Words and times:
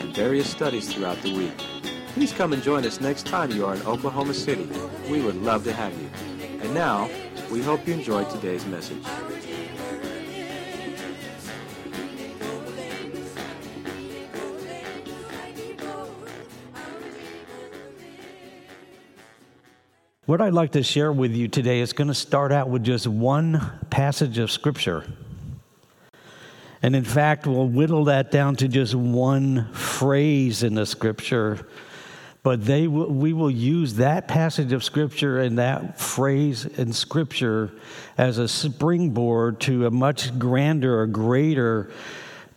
and 0.00 0.14
various 0.14 0.48
studies 0.48 0.92
throughout 0.92 1.20
the 1.22 1.36
week. 1.36 1.56
Please 2.14 2.32
come 2.32 2.52
and 2.52 2.62
join 2.62 2.84
us 2.86 3.00
next 3.00 3.26
time 3.26 3.50
you 3.50 3.66
are 3.66 3.74
in 3.74 3.82
Oklahoma 3.82 4.34
City. 4.34 4.68
We 5.10 5.20
would 5.22 5.36
love 5.36 5.64
to 5.64 5.72
have 5.72 5.92
you. 6.00 6.08
And 6.62 6.72
now, 6.72 7.10
we 7.50 7.62
hope 7.62 7.86
you 7.86 7.94
enjoyed 7.94 8.30
today's 8.30 8.64
message. 8.66 9.04
What 20.26 20.40
I'd 20.40 20.54
like 20.54 20.72
to 20.72 20.82
share 20.82 21.12
with 21.12 21.32
you 21.36 21.46
today 21.46 21.78
is 21.78 21.92
going 21.92 22.08
to 22.08 22.14
start 22.14 22.50
out 22.50 22.68
with 22.68 22.82
just 22.82 23.06
one 23.06 23.60
passage 23.90 24.38
of 24.38 24.50
Scripture. 24.50 25.04
And 26.86 26.94
in 26.94 27.02
fact, 27.02 27.48
we'll 27.48 27.66
whittle 27.66 28.04
that 28.04 28.30
down 28.30 28.54
to 28.56 28.68
just 28.68 28.94
one 28.94 29.72
phrase 29.72 30.62
in 30.62 30.76
the 30.76 30.86
Scripture. 30.86 31.66
But 32.44 32.64
they 32.64 32.86
will, 32.86 33.08
we 33.08 33.32
will 33.32 33.50
use 33.50 33.94
that 33.94 34.28
passage 34.28 34.70
of 34.70 34.84
Scripture 34.84 35.40
and 35.40 35.58
that 35.58 35.98
phrase 35.98 36.64
in 36.64 36.92
Scripture 36.92 37.72
as 38.16 38.38
a 38.38 38.46
springboard 38.46 39.58
to 39.62 39.86
a 39.86 39.90
much 39.90 40.38
grander 40.38 41.00
or 41.00 41.08
greater 41.08 41.90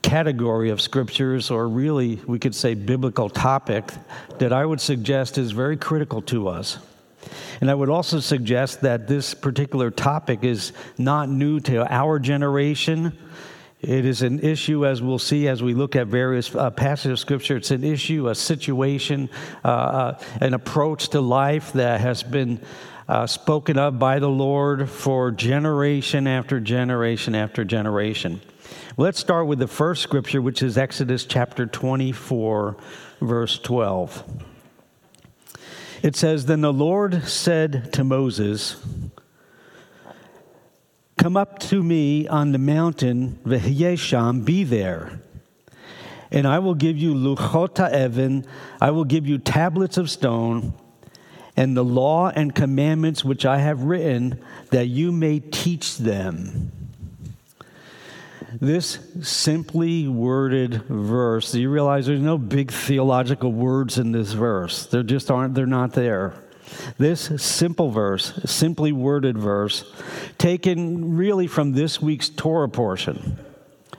category 0.03 0.69
of 0.69 0.79
scriptures, 0.79 1.49
or 1.49 1.67
really, 1.67 2.17
we 2.27 2.37
could 2.37 2.53
say, 2.53 2.75
biblical 2.75 3.31
topic, 3.31 3.91
that 4.37 4.53
I 4.53 4.63
would 4.63 4.79
suggest 4.79 5.39
is 5.39 5.53
very 5.53 5.75
critical 5.75 6.21
to 6.21 6.49
us. 6.49 6.77
And 7.61 7.71
I 7.71 7.73
would 7.73 7.89
also 7.89 8.19
suggest 8.19 8.81
that 8.81 9.07
this 9.07 9.33
particular 9.33 9.89
topic 9.89 10.43
is 10.43 10.71
not 10.99 11.29
new 11.29 11.59
to 11.61 11.91
our 11.91 12.19
generation. 12.19 13.17
It 13.81 14.05
is 14.05 14.23
an 14.23 14.41
issue, 14.41 14.85
as 14.85 15.01
we'll 15.01 15.19
see 15.19 15.47
as 15.47 15.63
we 15.63 15.73
look 15.73 15.95
at 15.95 16.07
various 16.07 16.53
uh, 16.53 16.69
passages 16.69 17.11
of 17.13 17.19
Scripture. 17.19 17.55
It's 17.55 17.71
an 17.71 17.85
issue, 17.85 18.27
a 18.27 18.35
situation, 18.35 19.29
uh, 19.63 19.67
uh, 19.67 20.19
an 20.41 20.53
approach 20.53 21.09
to 21.09 21.21
life 21.21 21.71
that 21.73 22.01
has 22.01 22.21
been 22.21 22.59
uh, 23.07 23.25
spoken 23.25 23.79
of 23.79 23.97
by 23.97 24.19
the 24.19 24.29
Lord 24.29 24.89
for 24.89 25.31
generation 25.31 26.27
after 26.27 26.59
generation 26.59 27.35
after 27.35 27.63
generation. 27.63 28.41
Let's 28.97 29.17
start 29.17 29.47
with 29.47 29.59
the 29.59 29.67
first 29.67 30.03
scripture, 30.03 30.41
which 30.41 30.61
is 30.61 30.77
Exodus 30.77 31.23
chapter 31.23 31.65
24, 31.65 32.75
verse 33.21 33.59
12. 33.59 34.23
It 36.03 36.17
says, 36.17 36.45
Then 36.45 36.61
the 36.61 36.73
Lord 36.73 37.23
said 37.23 37.93
to 37.93 38.03
Moses, 38.03 38.75
Come 41.19 41.35
up 41.35 41.59
to 41.59 41.83
me 41.83 42.29
on 42.29 42.53
the 42.53 42.57
mountain, 42.57 43.39
V'hyesham, 43.43 44.45
be 44.45 44.63
there. 44.63 45.19
And 46.31 46.47
I 46.47 46.59
will 46.59 46.75
give 46.75 46.97
you 46.97 47.13
luchota 47.13 47.91
evan, 47.91 48.45
I 48.79 48.91
will 48.91 49.03
give 49.03 49.27
you 49.27 49.37
tablets 49.37 49.97
of 49.97 50.09
stone, 50.09 50.73
and 51.57 51.75
the 51.75 51.83
law 51.83 52.29
and 52.29 52.55
commandments 52.55 53.25
which 53.25 53.45
I 53.45 53.57
have 53.57 53.83
written, 53.83 54.41
that 54.69 54.85
you 54.85 55.11
may 55.11 55.41
teach 55.41 55.97
them. 55.97 56.71
This 58.53 58.99
simply 59.21 60.07
worded 60.07 60.83
verse, 60.83 61.53
you 61.53 61.69
realize 61.69 62.05
there's 62.05 62.21
no 62.21 62.37
big 62.37 62.71
theological 62.71 63.51
words 63.51 63.97
in 63.97 64.13
this 64.13 64.31
verse? 64.31 64.85
There 64.85 65.03
just 65.03 65.29
aren't, 65.29 65.53
they're 65.53 65.65
not 65.65 65.91
there. 65.91 66.33
This 66.97 67.31
simple 67.41 67.91
verse, 67.91 68.33
simply 68.45 68.91
worded 68.91 69.37
verse, 69.37 69.91
taken 70.37 71.15
really 71.15 71.47
from 71.47 71.73
this 71.73 72.01
week's 72.01 72.29
Torah 72.29 72.69
portion, 72.69 73.37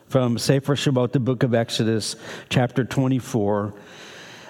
from 0.09 0.39
Sefer 0.39 0.77
Shemot, 0.77 1.13
the 1.13 1.21
book 1.21 1.43
of 1.43 1.55
Exodus, 1.55 2.17
chapter 2.49 2.85
24. 2.85 3.75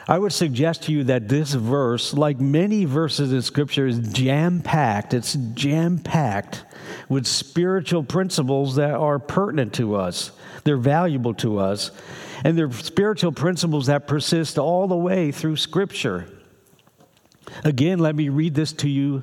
I 0.08 0.18
would 0.18 0.32
suggest 0.32 0.84
to 0.84 0.92
you 0.92 1.04
that 1.04 1.28
this 1.28 1.52
verse, 1.52 2.12
like 2.12 2.40
many 2.40 2.84
verses 2.84 3.32
in 3.32 3.42
Scripture, 3.42 3.86
is 3.86 3.98
jam 4.12 4.60
packed. 4.60 5.14
It's 5.14 5.34
jam 5.54 5.98
packed 5.98 6.64
with 7.08 7.26
spiritual 7.26 8.02
principles 8.02 8.74
that 8.76 8.94
are 8.94 9.18
pertinent 9.18 9.74
to 9.74 9.94
us, 9.94 10.32
they're 10.64 10.76
valuable 10.76 11.34
to 11.34 11.58
us, 11.58 11.92
and 12.44 12.58
they're 12.58 12.72
spiritual 12.72 13.32
principles 13.32 13.86
that 13.86 14.08
persist 14.08 14.58
all 14.58 14.88
the 14.88 14.96
way 14.96 15.30
through 15.30 15.56
Scripture. 15.56 16.26
Again, 17.64 17.98
let 17.98 18.14
me 18.14 18.28
read 18.28 18.54
this 18.54 18.72
to 18.74 18.88
you 18.88 19.22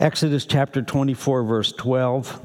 Exodus 0.00 0.44
chapter 0.46 0.82
24, 0.82 1.42
verse 1.44 1.72
12. 1.72 2.40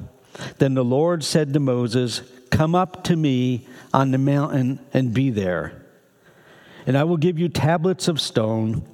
Then 0.58 0.74
the 0.74 0.84
Lord 0.84 1.24
said 1.24 1.54
to 1.54 1.60
Moses, 1.60 2.22
Come 2.50 2.76
up 2.76 3.04
to 3.06 3.16
me 3.16 3.68
on 3.94 4.12
the 4.12 4.18
mountain 4.18 4.80
and 4.94 5.14
be 5.14 5.30
there. 5.30 5.86
And 6.86 6.98
I 6.98 7.04
will 7.04 7.18
give 7.18 7.40
you 7.40 7.50
tablets 7.50 8.08
of 8.08 8.20
stone 8.20 8.86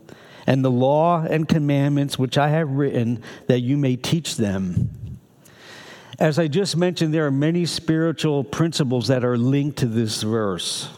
and 0.45 0.63
the 0.63 0.71
law 0.71 1.21
and 1.21 1.47
commandments 1.47 2.17
which 2.17 2.37
I 2.37 2.49
have 2.49 2.69
written, 2.69 3.21
that 3.47 3.59
you 3.59 3.77
may 3.77 3.97
teach 3.97 4.37
them. 4.37 5.19
As 6.19 6.39
I 6.39 6.47
just 6.47 6.77
mentioned, 6.77 7.13
there 7.13 7.27
are 7.27 7.31
many 7.31 7.65
spiritual 7.65 8.43
principles 8.43 9.07
that 9.07 9.23
are 9.23 9.37
linked 9.37 9.79
to 9.79 9.85
this 9.85 10.23
verse. 10.23 10.89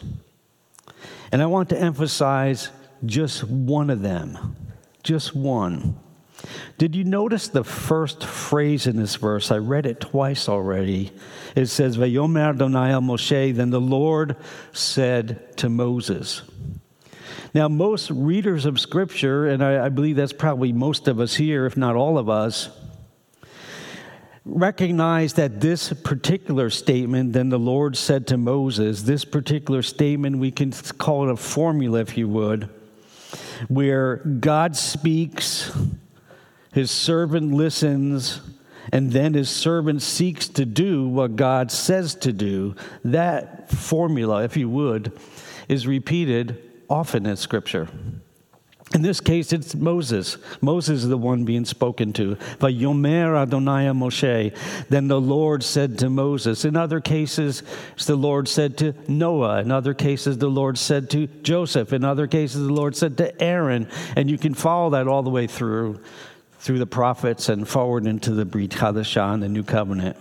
And 1.32 1.42
I 1.42 1.46
want 1.46 1.68
to 1.70 1.78
emphasize 1.78 2.70
just 3.04 3.44
one 3.44 3.90
of 3.90 4.02
them. 4.02 4.56
Just 5.02 5.34
one. 5.34 5.98
Did 6.78 6.96
you 6.96 7.04
notice 7.04 7.48
the 7.48 7.64
first 7.64 8.24
phrase 8.24 8.86
in 8.86 8.96
this 8.96 9.16
verse? 9.16 9.50
I 9.50 9.58
read 9.58 9.86
it 9.86 10.00
twice 10.00 10.48
already. 10.48 11.12
It 11.54 11.66
says, 11.66 11.98
Vayomer 11.98 12.50
Adonai 12.50 12.92
Moshe, 12.92 13.54
then 13.54 13.70
the 13.70 13.80
Lord 13.80 14.36
said 14.72 15.56
to 15.58 15.68
Moses. 15.68 16.42
Now, 17.52 17.68
most 17.68 18.10
readers 18.10 18.64
of 18.64 18.80
Scripture, 18.80 19.48
and 19.48 19.62
I, 19.62 19.86
I 19.86 19.88
believe 19.88 20.16
that's 20.16 20.32
probably 20.32 20.72
most 20.72 21.08
of 21.08 21.20
us 21.20 21.34
here, 21.34 21.66
if 21.66 21.76
not 21.76 21.96
all 21.96 22.16
of 22.16 22.28
us, 22.28 22.70
recognize 24.44 25.34
that 25.34 25.60
this 25.60 25.92
particular 25.92 26.70
statement, 26.70 27.32
then 27.32 27.48
the 27.50 27.58
Lord 27.58 27.96
said 27.96 28.26
to 28.28 28.38
Moses, 28.38 29.02
this 29.02 29.24
particular 29.24 29.82
statement, 29.82 30.38
we 30.38 30.50
can 30.50 30.72
call 30.72 31.28
it 31.28 31.32
a 31.32 31.36
formula, 31.36 32.00
if 32.00 32.16
you 32.16 32.28
would 32.28 32.70
where 33.68 34.16
God 34.16 34.76
speaks, 34.76 35.70
his 36.72 36.90
servant 36.90 37.52
listens, 37.52 38.40
and 38.92 39.12
then 39.12 39.34
his 39.34 39.50
servant 39.50 40.02
seeks 40.02 40.48
to 40.48 40.64
do 40.64 41.06
what 41.08 41.36
God 41.36 41.70
says 41.70 42.14
to 42.16 42.32
do. 42.32 42.74
That 43.04 43.70
formula, 43.70 44.44
if 44.44 44.56
you 44.56 44.68
would, 44.68 45.18
is 45.68 45.86
repeated 45.86 46.62
often 46.88 47.26
in 47.26 47.36
Scripture. 47.36 47.88
In 48.92 49.02
this 49.02 49.20
case, 49.20 49.52
it's 49.52 49.76
Moses. 49.76 50.36
Moses 50.60 51.04
is 51.04 51.08
the 51.08 51.16
one 51.16 51.44
being 51.44 51.64
spoken 51.64 52.12
to. 52.14 52.34
Yomer 52.58 53.40
Adonai 53.40 53.86
Moshe. 53.92 54.52
Then 54.88 55.06
the 55.06 55.20
Lord 55.20 55.62
said 55.62 55.96
to 56.00 56.10
Moses. 56.10 56.64
In 56.64 56.76
other 56.76 57.00
cases, 57.00 57.62
the 58.04 58.16
Lord 58.16 58.48
said 58.48 58.76
to 58.78 58.94
Noah. 59.06 59.60
In 59.60 59.70
other 59.70 59.94
cases, 59.94 60.38
the 60.38 60.48
Lord 60.48 60.76
said 60.76 61.08
to 61.10 61.28
Joseph. 61.28 61.92
In 61.92 62.04
other 62.04 62.26
cases, 62.26 62.66
the 62.66 62.72
Lord 62.72 62.96
said 62.96 63.16
to 63.18 63.40
Aaron. 63.40 63.88
And 64.16 64.28
you 64.28 64.36
can 64.36 64.54
follow 64.54 64.90
that 64.90 65.06
all 65.06 65.22
the 65.22 65.30
way 65.30 65.46
through, 65.46 66.00
through 66.58 66.80
the 66.80 66.86
prophets 66.86 67.48
and 67.48 67.68
forward 67.68 68.06
into 68.06 68.32
the 68.32 68.44
Brit 68.44 68.70
Hadashah, 68.70 69.38
the 69.38 69.48
New 69.48 69.62
Covenant. 69.62 70.16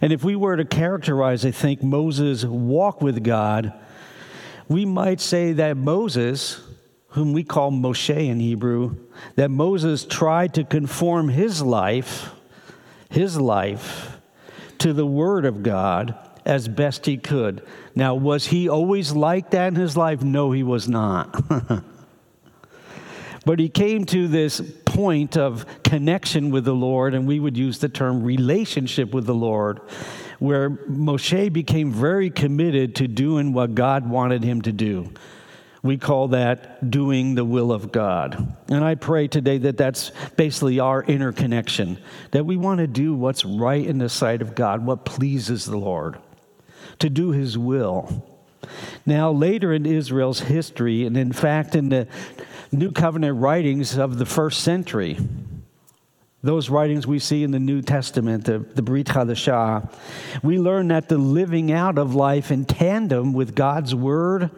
And 0.00 0.14
if 0.14 0.24
we 0.24 0.34
were 0.34 0.56
to 0.56 0.64
characterize, 0.64 1.44
I 1.44 1.50
think, 1.50 1.82
Moses' 1.82 2.42
walk 2.42 3.02
with 3.02 3.22
God, 3.22 3.74
we 4.66 4.86
might 4.86 5.20
say 5.20 5.52
that 5.52 5.76
Moses 5.76 6.62
whom 7.16 7.32
we 7.32 7.42
call 7.42 7.72
Moshe 7.72 8.14
in 8.14 8.38
Hebrew, 8.40 8.94
that 9.36 9.50
Moses 9.50 10.04
tried 10.04 10.52
to 10.52 10.64
conform 10.64 11.30
his 11.30 11.62
life, 11.62 12.30
his 13.08 13.40
life, 13.40 14.18
to 14.76 14.92
the 14.92 15.06
Word 15.06 15.46
of 15.46 15.62
God 15.62 16.14
as 16.44 16.68
best 16.68 17.06
he 17.06 17.16
could. 17.16 17.66
Now, 17.94 18.14
was 18.14 18.48
he 18.48 18.68
always 18.68 19.12
like 19.12 19.52
that 19.52 19.68
in 19.68 19.76
his 19.76 19.96
life? 19.96 20.22
No, 20.22 20.52
he 20.52 20.62
was 20.62 20.90
not. 20.90 21.42
but 23.46 23.58
he 23.60 23.70
came 23.70 24.04
to 24.04 24.28
this 24.28 24.60
point 24.84 25.38
of 25.38 25.64
connection 25.84 26.50
with 26.50 26.66
the 26.66 26.74
Lord, 26.74 27.14
and 27.14 27.26
we 27.26 27.40
would 27.40 27.56
use 27.56 27.78
the 27.78 27.88
term 27.88 28.24
relationship 28.24 29.14
with 29.14 29.24
the 29.24 29.34
Lord, 29.34 29.80
where 30.38 30.68
Moshe 30.68 31.50
became 31.50 31.94
very 31.94 32.28
committed 32.28 32.94
to 32.96 33.08
doing 33.08 33.54
what 33.54 33.74
God 33.74 34.06
wanted 34.06 34.44
him 34.44 34.60
to 34.60 34.72
do 34.72 35.10
We 35.86 35.98
call 35.98 36.28
that 36.28 36.90
doing 36.90 37.36
the 37.36 37.44
will 37.44 37.70
of 37.70 37.92
God. 37.92 38.56
And 38.68 38.84
I 38.84 38.96
pray 38.96 39.28
today 39.28 39.58
that 39.58 39.76
that's 39.76 40.10
basically 40.36 40.80
our 40.80 41.04
interconnection, 41.04 41.98
that 42.32 42.44
we 42.44 42.56
want 42.56 42.78
to 42.78 42.88
do 42.88 43.14
what's 43.14 43.44
right 43.44 43.86
in 43.86 43.98
the 43.98 44.08
sight 44.08 44.42
of 44.42 44.56
God, 44.56 44.84
what 44.84 45.04
pleases 45.04 45.64
the 45.64 45.76
Lord, 45.76 46.18
to 46.98 47.08
do 47.08 47.30
His 47.30 47.56
will. 47.56 48.26
Now, 49.06 49.30
later 49.30 49.72
in 49.72 49.86
Israel's 49.86 50.40
history, 50.40 51.06
and 51.06 51.16
in 51.16 51.32
fact 51.32 51.76
in 51.76 51.88
the 51.88 52.08
New 52.72 52.90
Covenant 52.90 53.38
writings 53.38 53.96
of 53.96 54.18
the 54.18 54.26
first 54.26 54.64
century, 54.64 55.16
those 56.42 56.68
writings 56.68 57.06
we 57.06 57.20
see 57.20 57.44
in 57.44 57.52
the 57.52 57.60
New 57.60 57.80
Testament, 57.80 58.44
the, 58.44 58.58
the 58.58 58.82
Brit 58.82 59.06
Hadashah, 59.06 59.92
we 60.42 60.58
learn 60.58 60.88
that 60.88 61.08
the 61.08 61.16
living 61.16 61.70
out 61.70 61.96
of 61.96 62.16
life 62.16 62.50
in 62.50 62.64
tandem 62.64 63.32
with 63.32 63.54
God's 63.54 63.94
Word 63.94 64.50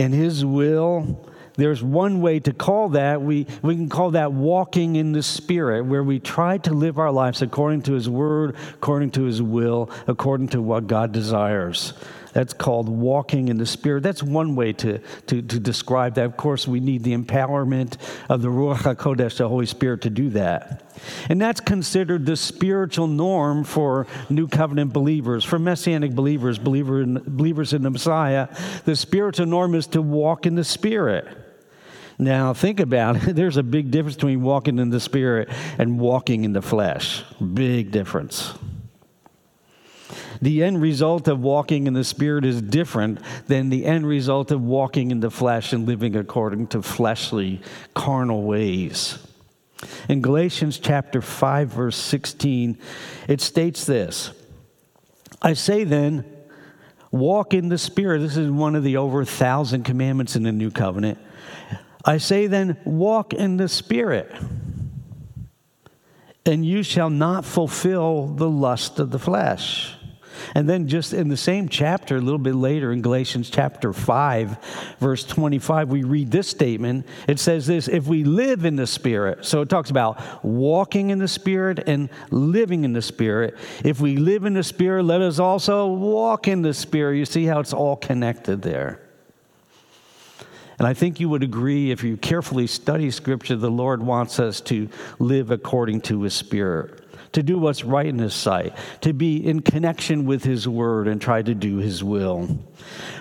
and 0.00 0.14
His 0.14 0.44
will, 0.44 1.26
there's 1.56 1.82
one 1.82 2.22
way 2.22 2.40
to 2.40 2.52
call 2.52 2.90
that. 2.90 3.20
We, 3.20 3.46
we 3.62 3.76
can 3.76 3.88
call 3.88 4.12
that 4.12 4.32
walking 4.32 4.96
in 4.96 5.12
the 5.12 5.22
Spirit, 5.22 5.84
where 5.84 6.02
we 6.02 6.18
try 6.18 6.58
to 6.58 6.72
live 6.72 6.98
our 6.98 7.12
lives 7.12 7.42
according 7.42 7.82
to 7.82 7.92
His 7.92 8.08
Word, 8.08 8.56
according 8.74 9.10
to 9.12 9.24
His 9.24 9.42
will, 9.42 9.90
according 10.06 10.48
to 10.48 10.62
what 10.62 10.86
God 10.86 11.12
desires. 11.12 11.92
That's 12.32 12.52
called 12.52 12.88
walking 12.88 13.48
in 13.48 13.58
the 13.58 13.66
Spirit. 13.66 14.02
That's 14.02 14.22
one 14.22 14.54
way 14.54 14.72
to, 14.74 14.98
to, 14.98 15.42
to 15.42 15.60
describe 15.60 16.14
that. 16.14 16.26
Of 16.26 16.36
course, 16.36 16.68
we 16.68 16.80
need 16.80 17.02
the 17.02 17.16
empowerment 17.16 17.96
of 18.28 18.42
the 18.42 18.48
Ruach 18.48 18.94
HaKodesh, 18.94 19.38
the 19.38 19.48
Holy 19.48 19.66
Spirit, 19.66 20.02
to 20.02 20.10
do 20.10 20.30
that. 20.30 20.84
And 21.28 21.40
that's 21.40 21.60
considered 21.60 22.26
the 22.26 22.36
spiritual 22.36 23.06
norm 23.06 23.64
for 23.64 24.06
New 24.28 24.48
Covenant 24.48 24.92
believers, 24.92 25.44
for 25.44 25.58
Messianic 25.58 26.14
believers, 26.14 26.58
believer 26.58 27.02
in, 27.02 27.14
believers 27.14 27.72
in 27.72 27.82
the 27.82 27.90
Messiah. 27.90 28.48
The 28.84 28.96
spiritual 28.96 29.46
norm 29.46 29.74
is 29.74 29.86
to 29.88 30.02
walk 30.02 30.46
in 30.46 30.54
the 30.54 30.64
Spirit. 30.64 31.26
Now, 32.18 32.52
think 32.52 32.80
about 32.80 33.16
it. 33.16 33.20
There's 33.34 33.56
a 33.56 33.62
big 33.62 33.90
difference 33.90 34.16
between 34.16 34.42
walking 34.42 34.78
in 34.78 34.90
the 34.90 35.00
Spirit 35.00 35.48
and 35.78 35.98
walking 35.98 36.44
in 36.44 36.52
the 36.52 36.62
flesh. 36.62 37.24
Big 37.54 37.90
difference. 37.90 38.52
The 40.42 40.62
end 40.62 40.80
result 40.80 41.28
of 41.28 41.40
walking 41.40 41.86
in 41.86 41.92
the 41.92 42.04
Spirit 42.04 42.44
is 42.44 42.62
different 42.62 43.20
than 43.46 43.68
the 43.68 43.84
end 43.84 44.06
result 44.06 44.50
of 44.50 44.62
walking 44.62 45.10
in 45.10 45.20
the 45.20 45.30
flesh 45.30 45.72
and 45.72 45.86
living 45.86 46.16
according 46.16 46.68
to 46.68 46.82
fleshly, 46.82 47.60
carnal 47.94 48.42
ways. 48.42 49.18
In 50.08 50.20
Galatians 50.20 50.78
chapter 50.78 51.20
5, 51.20 51.68
verse 51.68 51.96
16, 51.96 52.78
it 53.28 53.40
states 53.40 53.84
this 53.84 54.32
I 55.42 55.54
say 55.54 55.84
then, 55.84 56.24
walk 57.10 57.54
in 57.54 57.68
the 57.68 57.78
Spirit. 57.78 58.20
This 58.20 58.36
is 58.36 58.50
one 58.50 58.74
of 58.74 58.84
the 58.84 58.96
over 58.96 59.22
a 59.22 59.26
thousand 59.26 59.84
commandments 59.84 60.36
in 60.36 60.42
the 60.42 60.52
New 60.52 60.70
Covenant. 60.70 61.18
I 62.04 62.18
say 62.18 62.46
then, 62.46 62.78
walk 62.84 63.34
in 63.34 63.58
the 63.58 63.68
Spirit, 63.68 64.34
and 66.46 66.64
you 66.64 66.82
shall 66.82 67.10
not 67.10 67.44
fulfill 67.44 68.26
the 68.26 68.48
lust 68.48 68.98
of 68.98 69.10
the 69.10 69.18
flesh. 69.18 69.94
And 70.54 70.68
then, 70.68 70.88
just 70.88 71.12
in 71.12 71.28
the 71.28 71.36
same 71.36 71.68
chapter, 71.68 72.16
a 72.16 72.20
little 72.20 72.38
bit 72.38 72.54
later 72.54 72.92
in 72.92 73.02
Galatians 73.02 73.50
chapter 73.50 73.92
5, 73.92 74.96
verse 74.98 75.24
25, 75.24 75.88
we 75.88 76.02
read 76.02 76.30
this 76.30 76.48
statement. 76.48 77.06
It 77.28 77.38
says 77.38 77.66
this 77.66 77.88
if 77.88 78.06
we 78.06 78.24
live 78.24 78.64
in 78.64 78.76
the 78.76 78.86
Spirit, 78.86 79.44
so 79.44 79.60
it 79.62 79.68
talks 79.68 79.90
about 79.90 80.44
walking 80.44 81.10
in 81.10 81.18
the 81.18 81.28
Spirit 81.28 81.84
and 81.86 82.10
living 82.30 82.84
in 82.84 82.92
the 82.92 83.02
Spirit. 83.02 83.56
If 83.84 84.00
we 84.00 84.16
live 84.16 84.44
in 84.44 84.54
the 84.54 84.64
Spirit, 84.64 85.04
let 85.04 85.20
us 85.20 85.38
also 85.38 85.86
walk 85.86 86.48
in 86.48 86.62
the 86.62 86.74
Spirit. 86.74 87.18
You 87.18 87.24
see 87.24 87.44
how 87.44 87.60
it's 87.60 87.72
all 87.72 87.96
connected 87.96 88.62
there. 88.62 89.00
And 90.78 90.86
I 90.86 90.94
think 90.94 91.20
you 91.20 91.28
would 91.28 91.42
agree 91.42 91.90
if 91.90 92.02
you 92.02 92.16
carefully 92.16 92.66
study 92.66 93.10
Scripture, 93.10 93.56
the 93.56 93.70
Lord 93.70 94.02
wants 94.02 94.40
us 94.40 94.62
to 94.62 94.88
live 95.18 95.50
according 95.50 96.00
to 96.02 96.22
His 96.22 96.32
Spirit 96.32 96.99
to 97.32 97.42
do 97.42 97.58
what's 97.58 97.84
right 97.84 98.06
in 98.06 98.18
His 98.18 98.34
sight, 98.34 98.76
to 99.02 99.12
be 99.12 99.36
in 99.44 99.60
connection 99.60 100.26
with 100.26 100.44
His 100.44 100.66
Word 100.66 101.08
and 101.08 101.20
try 101.20 101.42
to 101.42 101.54
do 101.54 101.76
His 101.76 102.02
will. 102.02 102.58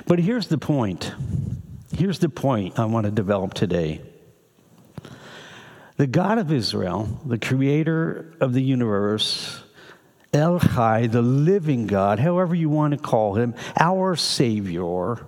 But 0.08 0.20
here's 0.20 0.48
the 0.48 0.58
point. 0.58 1.14
Here's 1.96 2.20
the 2.20 2.30
point 2.30 2.80
I 2.80 2.86
want 2.86 3.06
to 3.06 3.12
develop 3.12 3.54
today. 3.54 4.02
The 5.98 6.08
God 6.08 6.38
of 6.38 6.52
Israel, 6.52 7.20
the 7.26 7.38
creator 7.38 8.34
of 8.40 8.54
the 8.54 8.64
universe, 8.64 9.62
El 10.34 10.60
Chai, 10.60 11.08
the 11.08 11.22
living 11.22 11.88
God, 11.88 12.20
however 12.20 12.56
you 12.56 12.70
want 12.70 12.94
to 12.94 13.00
call 13.00 13.34
him, 13.36 13.56
our 13.80 14.16
Savior, 14.16 15.26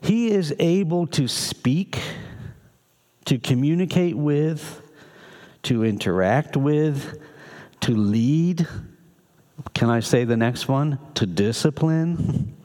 he 0.00 0.30
is 0.30 0.54
able 0.58 1.06
to 1.08 1.28
speak, 1.28 2.00
to 3.26 3.38
communicate 3.38 4.16
with, 4.16 4.80
to 5.64 5.84
interact 5.84 6.56
with, 6.56 7.18
to 7.80 7.92
lead. 7.92 8.66
Can 9.74 9.90
I 9.90 10.00
say 10.00 10.24
the 10.24 10.36
next 10.36 10.68
one? 10.68 10.98
To 11.14 11.26
discipline, 11.26 12.56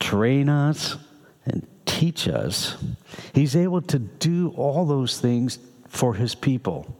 train 0.00 0.48
us, 0.48 0.96
and 1.44 1.66
teach 1.86 2.28
us. 2.28 2.76
He's 3.32 3.56
able 3.56 3.82
to 3.82 3.98
do 3.98 4.50
all 4.56 4.84
those 4.84 5.18
things 5.20 5.58
for 5.88 6.14
his 6.14 6.34
people. 6.34 6.94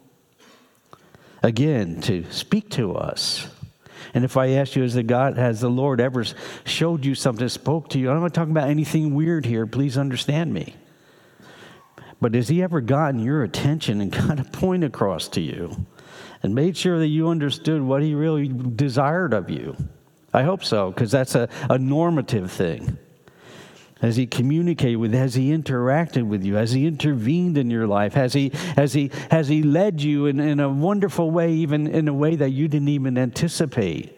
Again, 1.42 2.00
to 2.02 2.24
speak 2.30 2.70
to 2.70 2.94
us. 2.94 3.46
And 4.14 4.24
if 4.24 4.36
I 4.36 4.50
ask 4.50 4.74
you, 4.74 4.82
has 4.82 4.94
the 4.94 5.02
God, 5.02 5.36
has 5.36 5.60
the 5.60 5.68
Lord 5.68 6.00
ever 6.00 6.24
showed 6.64 7.04
you 7.04 7.14
something, 7.14 7.48
spoke 7.48 7.90
to 7.90 7.98
you? 7.98 8.10
I'm 8.10 8.20
not 8.20 8.34
talking 8.34 8.50
about 8.50 8.68
anything 8.70 9.14
weird 9.14 9.44
here. 9.44 9.66
Please 9.66 9.98
understand 9.98 10.52
me. 10.52 10.74
But 12.20 12.34
has 12.34 12.48
he 12.48 12.62
ever 12.62 12.80
gotten 12.80 13.20
your 13.20 13.42
attention 13.42 14.00
and 14.00 14.10
got 14.28 14.40
a 14.40 14.44
point 14.44 14.84
across 14.84 15.28
to 15.28 15.40
you 15.40 15.86
and 16.42 16.54
made 16.54 16.76
sure 16.76 16.98
that 16.98 17.06
you 17.06 17.28
understood 17.28 17.82
what 17.82 18.02
he 18.02 18.14
really 18.14 18.48
desired 18.48 19.32
of 19.32 19.50
you? 19.50 19.76
I 20.32 20.42
hope 20.42 20.64
so, 20.64 20.90
because 20.90 21.10
that's 21.10 21.34
a, 21.34 21.48
a 21.70 21.78
normative 21.78 22.50
thing. 22.50 22.98
Has 24.00 24.14
he 24.14 24.26
communicated 24.26 24.96
with? 24.96 25.12
Has 25.12 25.34
he 25.34 25.50
interacted 25.50 26.28
with 26.28 26.44
you? 26.44 26.54
Has 26.54 26.70
he 26.70 26.86
intervened 26.86 27.58
in 27.58 27.70
your 27.70 27.86
life? 27.86 28.14
Has 28.14 28.32
he, 28.32 28.50
has 28.76 28.92
he, 28.92 29.10
has 29.30 29.48
he 29.48 29.62
led 29.62 30.00
you 30.00 30.26
in, 30.26 30.38
in 30.38 30.60
a 30.60 30.68
wonderful 30.68 31.30
way, 31.30 31.52
even 31.52 31.88
in 31.88 32.06
a 32.06 32.14
way 32.14 32.36
that 32.36 32.50
you 32.50 32.68
didn't 32.68 32.88
even 32.88 33.18
anticipate? 33.18 34.17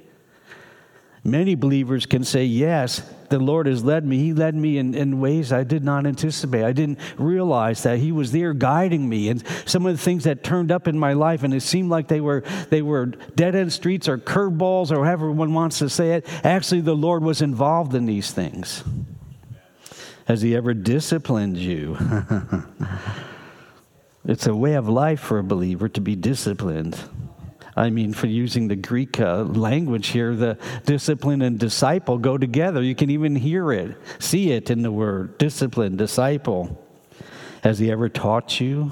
Many 1.23 1.55
believers 1.55 2.07
can 2.07 2.25
say, 2.25 2.45
Yes, 2.45 3.03
the 3.29 3.39
Lord 3.39 3.67
has 3.67 3.85
led 3.85 4.07
me. 4.07 4.19
He 4.19 4.33
led 4.33 4.55
me 4.55 4.79
in, 4.79 4.95
in 4.95 5.21
ways 5.21 5.53
I 5.53 5.65
did 5.65 5.85
not 5.85 6.07
anticipate. 6.07 6.65
I 6.65 6.73
didn't 6.73 6.99
realize 7.19 7.83
that 7.83 7.99
He 7.99 8.11
was 8.11 8.33
there 8.33 8.55
guiding 8.55 9.07
me. 9.07 9.29
And 9.29 9.45
some 9.67 9.85
of 9.85 9.97
the 9.97 10.03
things 10.03 10.25
that 10.25 10.43
turned 10.43 10.73
up 10.73 10.89
in 10.89 10.99
my 10.99 11.13
life, 11.13 11.43
and 11.43 11.53
it 11.53 11.61
seemed 11.61 11.91
like 11.91 12.09
they 12.09 12.23
were, 12.23 12.43
they 12.71 12.81
were 12.81 13.07
dead 13.07 13.55
end 13.55 13.73
streets 13.73 14.09
or 14.09 14.17
curveballs 14.17 14.91
or 14.91 15.05
however 15.05 15.31
one 15.31 15.53
wants 15.53 15.79
to 15.81 15.91
say 15.91 16.13
it, 16.13 16.27
actually, 16.45 16.81
the 16.81 16.97
Lord 16.97 17.23
was 17.23 17.43
involved 17.43 17.95
in 17.95 18.07
these 18.07 18.31
things. 18.31 18.83
Has 20.25 20.41
He 20.41 20.57
ever 20.57 20.73
disciplined 20.73 21.59
you? 21.59 21.99
it's 24.25 24.47
a 24.47 24.55
way 24.55 24.73
of 24.73 24.89
life 24.89 25.21
for 25.21 25.39
a 25.39 25.45
believer 25.45 25.91
to 25.91 26.01
be 26.01 26.17
disciplined. 26.17 26.99
I 27.77 27.91
mean, 27.91 28.13
for 28.13 28.27
using 28.27 28.69
the 28.69 28.77
Greek 28.77 29.21
uh, 29.21 29.43
language 29.43 30.09
here, 30.09 30.35
the 30.35 30.59
discipline 30.85 31.43
and 31.43 31.59
disciple 31.59 32.19
go 32.19 32.37
together. 32.37 32.83
You 32.83 32.95
can 32.95 33.11
even 33.11 33.37
hear 33.37 33.73
it, 33.73 33.97
see 34.19 34.53
it 34.53 34.71
in 34.71 34.83
the 34.83 34.93
word 34.93 35.39
discipline, 35.39 35.97
disciple. 35.97 36.85
Has 37.63 37.79
he 37.79 37.91
ever 37.91 38.09
taught 38.09 38.61
you? 38.61 38.91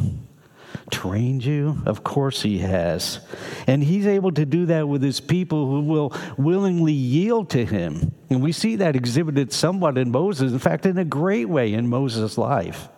Trained 0.90 1.44
you? 1.44 1.82
Of 1.86 2.02
course 2.02 2.42
he 2.42 2.58
has. 2.58 3.20
And 3.66 3.82
he's 3.82 4.06
able 4.06 4.32
to 4.32 4.46
do 4.46 4.66
that 4.66 4.88
with 4.88 5.02
his 5.02 5.20
people 5.20 5.66
who 5.66 5.82
will 5.82 6.14
willingly 6.36 6.92
yield 6.92 7.50
to 7.50 7.64
him. 7.64 8.12
And 8.30 8.42
we 8.42 8.52
see 8.52 8.76
that 8.76 8.96
exhibited 8.96 9.52
somewhat 9.52 9.98
in 9.98 10.10
Moses, 10.10 10.52
in 10.52 10.58
fact, 10.58 10.86
in 10.86 10.96
a 10.98 11.04
great 11.04 11.48
way 11.48 11.74
in 11.74 11.88
Moses' 11.88 12.38
life. 12.38 12.88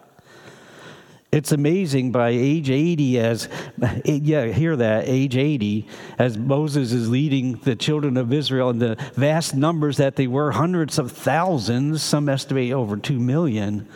It's 1.32 1.52
amazing 1.52 2.10
by 2.10 2.30
age 2.30 2.70
80, 2.70 3.20
as, 3.20 3.48
yeah, 4.04 4.46
hear 4.46 4.74
that, 4.74 5.04
age 5.06 5.36
80, 5.36 5.86
as 6.18 6.36
Moses 6.36 6.92
is 6.92 7.08
leading 7.08 7.52
the 7.52 7.76
children 7.76 8.16
of 8.16 8.32
Israel 8.32 8.70
in 8.70 8.80
the 8.80 8.96
vast 9.14 9.54
numbers 9.54 9.98
that 9.98 10.16
they 10.16 10.26
were, 10.26 10.50
hundreds 10.50 10.98
of 10.98 11.12
thousands, 11.12 12.02
some 12.02 12.28
estimate 12.28 12.72
over 12.72 12.96
2 12.96 13.20
million 13.20 13.86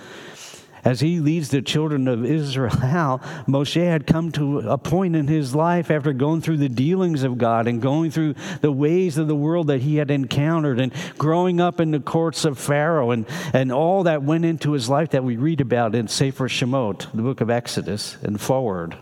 as 0.84 1.00
he 1.00 1.18
leads 1.18 1.48
the 1.48 1.62
children 1.62 2.06
of 2.06 2.24
Israel 2.24 2.70
Moshe 3.48 3.82
had 3.82 4.06
come 4.06 4.30
to 4.32 4.60
a 4.60 4.78
point 4.78 5.16
in 5.16 5.26
his 5.26 5.54
life 5.54 5.90
after 5.90 6.12
going 6.12 6.42
through 6.42 6.58
the 6.58 6.68
dealings 6.68 7.22
of 7.22 7.38
God 7.38 7.66
and 7.66 7.80
going 7.80 8.10
through 8.10 8.34
the 8.60 8.70
ways 8.70 9.16
of 9.16 9.26
the 9.26 9.34
world 9.34 9.68
that 9.68 9.80
he 9.80 9.96
had 9.96 10.10
encountered 10.10 10.78
and 10.78 10.92
growing 11.16 11.60
up 11.60 11.80
in 11.80 11.90
the 11.90 12.00
courts 12.00 12.44
of 12.44 12.58
Pharaoh 12.58 13.10
and, 13.10 13.26
and 13.52 13.72
all 13.72 14.04
that 14.04 14.22
went 14.22 14.44
into 14.44 14.72
his 14.72 14.88
life 14.88 15.10
that 15.10 15.24
we 15.24 15.36
read 15.36 15.60
about 15.60 15.94
in 15.94 16.06
Sefer 16.06 16.48
Shemot, 16.48 17.10
the 17.12 17.22
book 17.22 17.40
of 17.40 17.50
Exodus, 17.50 18.16
and 18.22 18.40
forward. 18.40 18.96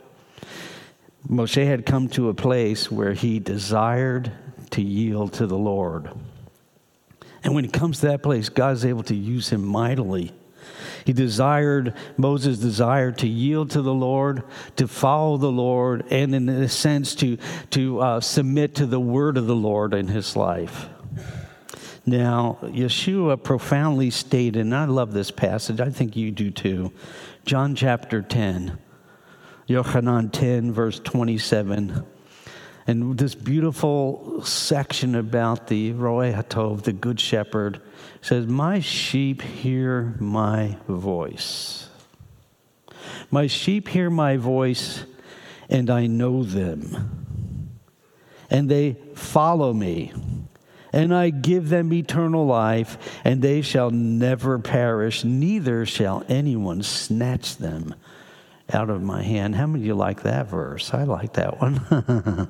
Moshe 1.28 1.64
had 1.64 1.86
come 1.86 2.08
to 2.10 2.28
a 2.28 2.34
place 2.34 2.90
where 2.90 3.12
he 3.12 3.38
desired 3.38 4.32
to 4.70 4.82
yield 4.82 5.32
to 5.34 5.46
the 5.46 5.58
Lord. 5.58 6.10
And 7.44 7.54
when 7.54 7.64
it 7.64 7.72
comes 7.72 8.00
to 8.00 8.06
that 8.06 8.22
place, 8.22 8.48
God 8.48 8.74
is 8.74 8.84
able 8.84 9.02
to 9.04 9.14
use 9.14 9.48
him 9.48 9.64
mightily. 9.64 10.32
He 11.04 11.12
desired, 11.12 11.94
Moses 12.16 12.58
desired 12.58 13.18
to 13.18 13.28
yield 13.28 13.70
to 13.70 13.82
the 13.82 13.94
Lord, 13.94 14.42
to 14.76 14.86
follow 14.86 15.36
the 15.36 15.50
Lord, 15.50 16.04
and 16.10 16.34
in 16.34 16.48
a 16.48 16.68
sense 16.68 17.14
to, 17.16 17.38
to 17.70 18.00
uh, 18.00 18.20
submit 18.20 18.74
to 18.76 18.86
the 18.86 19.00
word 19.00 19.36
of 19.36 19.46
the 19.46 19.56
Lord 19.56 19.94
in 19.94 20.08
his 20.08 20.36
life. 20.36 20.88
Now, 22.04 22.58
Yeshua 22.62 23.42
profoundly 23.42 24.10
stated, 24.10 24.60
and 24.60 24.74
I 24.74 24.86
love 24.86 25.12
this 25.12 25.30
passage, 25.30 25.80
I 25.80 25.90
think 25.90 26.16
you 26.16 26.30
do 26.30 26.50
too. 26.50 26.92
John 27.44 27.74
chapter 27.74 28.22
10, 28.22 28.78
Yochanan 29.68 30.32
10, 30.32 30.72
verse 30.72 30.98
27. 30.98 32.04
And 32.86 33.16
this 33.16 33.36
beautiful 33.36 34.42
section 34.44 35.14
about 35.14 35.68
the 35.68 35.92
Roe 35.92 36.32
Hatov, 36.32 36.82
the 36.82 36.92
Good 36.92 37.20
Shepherd, 37.20 37.80
says, 38.22 38.46
My 38.46 38.80
sheep 38.80 39.42
hear 39.42 40.16
my 40.18 40.78
voice. 40.88 41.90
My 43.30 43.46
sheep 43.46 43.88
hear 43.88 44.08
my 44.08 44.36
voice, 44.36 45.04
and 45.68 45.90
I 45.90 46.06
know 46.06 46.42
them. 46.42 47.78
And 48.48 48.70
they 48.70 48.96
follow 49.14 49.72
me. 49.72 50.12
And 50.92 51.14
I 51.14 51.30
give 51.30 51.70
them 51.70 51.92
eternal 51.92 52.46
life, 52.46 53.20
and 53.24 53.40
they 53.40 53.62
shall 53.62 53.90
never 53.90 54.58
perish, 54.58 55.24
neither 55.24 55.86
shall 55.86 56.22
anyone 56.28 56.82
snatch 56.82 57.56
them 57.56 57.94
out 58.70 58.90
of 58.90 59.02
my 59.02 59.22
hand. 59.22 59.56
How 59.56 59.66
many 59.66 59.84
of 59.84 59.86
you 59.86 59.94
like 59.94 60.22
that 60.22 60.48
verse? 60.48 60.92
I 60.92 61.04
like 61.04 61.32
that 61.34 61.60
one. 61.60 62.48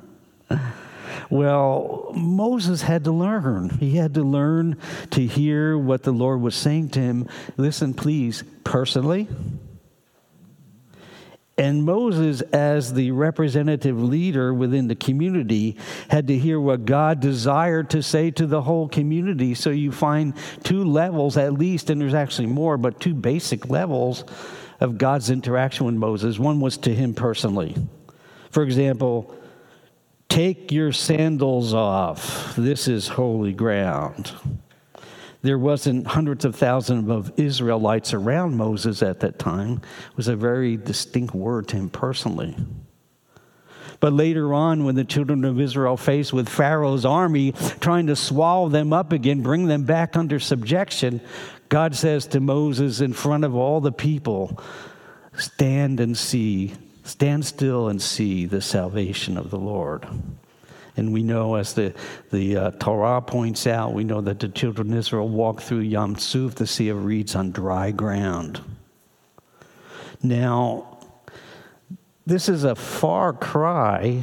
Well, 1.30 2.12
Moses 2.14 2.82
had 2.82 3.04
to 3.04 3.12
learn. 3.12 3.70
He 3.70 3.96
had 3.96 4.14
to 4.14 4.22
learn 4.22 4.76
to 5.10 5.26
hear 5.26 5.76
what 5.78 6.02
the 6.02 6.12
Lord 6.12 6.40
was 6.40 6.54
saying 6.54 6.90
to 6.90 7.00
him. 7.00 7.28
Listen, 7.56 7.94
please, 7.94 8.44
personally. 8.64 9.28
And 11.58 11.84
Moses, 11.84 12.40
as 12.40 12.94
the 12.94 13.10
representative 13.10 14.02
leader 14.02 14.54
within 14.54 14.88
the 14.88 14.94
community, 14.94 15.76
had 16.08 16.26
to 16.28 16.38
hear 16.38 16.58
what 16.58 16.86
God 16.86 17.20
desired 17.20 17.90
to 17.90 18.02
say 18.02 18.30
to 18.32 18.46
the 18.46 18.62
whole 18.62 18.88
community. 18.88 19.54
So 19.54 19.70
you 19.70 19.92
find 19.92 20.34
two 20.64 20.82
levels, 20.84 21.36
at 21.36 21.52
least, 21.52 21.90
and 21.90 22.00
there's 22.00 22.14
actually 22.14 22.46
more, 22.46 22.78
but 22.78 23.00
two 23.00 23.14
basic 23.14 23.68
levels 23.68 24.24
of 24.80 24.96
God's 24.98 25.30
interaction 25.30 25.86
with 25.86 25.94
Moses. 25.94 26.38
One 26.38 26.58
was 26.58 26.78
to 26.78 26.94
him 26.94 27.14
personally. 27.14 27.76
For 28.50 28.62
example, 28.62 29.34
Take 30.32 30.72
your 30.72 30.92
sandals 30.92 31.74
off. 31.74 32.56
This 32.56 32.88
is 32.88 33.06
holy 33.06 33.52
ground. 33.52 34.32
There 35.42 35.58
wasn't 35.58 36.06
hundreds 36.06 36.46
of 36.46 36.56
thousands 36.56 37.10
of 37.10 37.30
Israelites 37.36 38.14
around 38.14 38.56
Moses 38.56 39.02
at 39.02 39.20
that 39.20 39.38
time. 39.38 39.82
It 40.10 40.16
was 40.16 40.28
a 40.28 40.34
very 40.34 40.78
distinct 40.78 41.34
word 41.34 41.68
to 41.68 41.76
him 41.76 41.90
personally. 41.90 42.56
But 44.00 44.14
later 44.14 44.54
on, 44.54 44.84
when 44.84 44.94
the 44.94 45.04
children 45.04 45.44
of 45.44 45.60
Israel 45.60 45.98
faced 45.98 46.32
with 46.32 46.48
Pharaoh's 46.48 47.04
army 47.04 47.52
trying 47.80 48.06
to 48.06 48.16
swallow 48.16 48.70
them 48.70 48.94
up 48.94 49.12
again, 49.12 49.42
bring 49.42 49.66
them 49.66 49.84
back 49.84 50.16
under 50.16 50.40
subjection, 50.40 51.20
God 51.68 51.94
says 51.94 52.26
to 52.28 52.40
Moses 52.40 53.02
in 53.02 53.12
front 53.12 53.44
of 53.44 53.54
all 53.54 53.82
the 53.82 53.92
people, 53.92 54.58
Stand 55.36 56.00
and 56.00 56.16
see 56.16 56.72
Stand 57.04 57.44
still 57.44 57.88
and 57.88 58.00
see 58.00 58.46
the 58.46 58.60
salvation 58.60 59.36
of 59.36 59.50
the 59.50 59.58
Lord. 59.58 60.06
And 60.96 61.12
we 61.12 61.22
know, 61.22 61.54
as 61.54 61.72
the, 61.72 61.94
the 62.30 62.56
uh, 62.56 62.70
Torah 62.72 63.22
points 63.22 63.66
out, 63.66 63.94
we 63.94 64.04
know 64.04 64.20
that 64.20 64.40
the 64.40 64.48
children 64.48 64.92
of 64.92 64.98
Israel 64.98 65.28
walked 65.28 65.62
through 65.62 65.80
Yam 65.80 66.16
Suf, 66.16 66.54
the 66.54 66.66
Sea 66.66 66.90
of 66.90 67.04
Reeds, 67.04 67.34
on 67.34 67.50
dry 67.50 67.90
ground. 67.90 68.60
Now, 70.22 70.98
this 72.26 72.48
is 72.48 72.64
a 72.64 72.74
far 72.74 73.32
cry, 73.32 74.22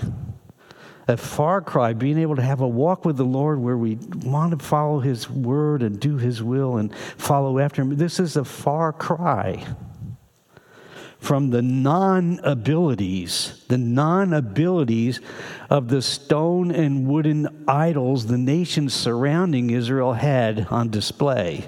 a 1.08 1.18
far 1.18 1.62
cry, 1.62 1.94
being 1.94 2.20
able 2.20 2.36
to 2.36 2.42
have 2.44 2.62
a 2.62 2.68
walk 2.68 3.04
with 3.04 3.18
the 3.18 3.26
Lord 3.26 3.60
where 3.60 3.78
we 3.78 3.96
want 4.24 4.58
to 4.58 4.64
follow 4.64 5.00
His 5.00 5.30
word 5.30 5.82
and 5.82 6.00
do 6.00 6.18
His 6.18 6.42
will 6.42 6.78
and 6.78 6.96
follow 6.96 7.60
after 7.60 7.82
Him. 7.82 7.98
This 7.98 8.20
is 8.20 8.38
a 8.38 8.46
far 8.46 8.94
cry 8.94 9.66
from 11.20 11.50
the 11.50 11.62
non 11.62 12.40
abilities, 12.44 13.64
the 13.68 13.78
non 13.78 14.34
abilities 14.34 15.20
of 15.70 15.90
the 15.90 16.02
stone 16.02 16.72
and 16.72 17.08
wooden 17.08 17.66
idols 17.68 18.26
the 18.26 18.38
nations 18.38 18.94
surrounding 18.94 19.70
Israel 19.70 20.14
had 20.14 20.68
on 20.72 20.90
display. 20.90 21.68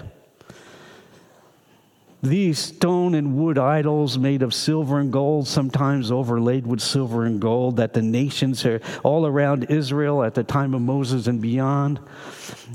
These 2.24 2.60
stone 2.60 3.16
and 3.16 3.36
wood 3.36 3.58
idols 3.58 4.18
made 4.18 4.44
of 4.44 4.54
silver 4.54 5.00
and 5.00 5.12
gold, 5.12 5.48
sometimes 5.48 6.12
overlaid 6.12 6.68
with 6.68 6.80
silver 6.80 7.26
and 7.26 7.42
gold, 7.42 7.78
that 7.78 7.94
the 7.94 8.04
nations 8.04 8.64
all 9.04 9.26
around 9.26 9.66
Israel 9.72 10.24
at 10.24 10.36
the 10.36 10.44
time 10.44 10.76
of 10.76 10.82
Moses 10.82 11.26
and 11.26 11.42
beyond, 11.42 12.00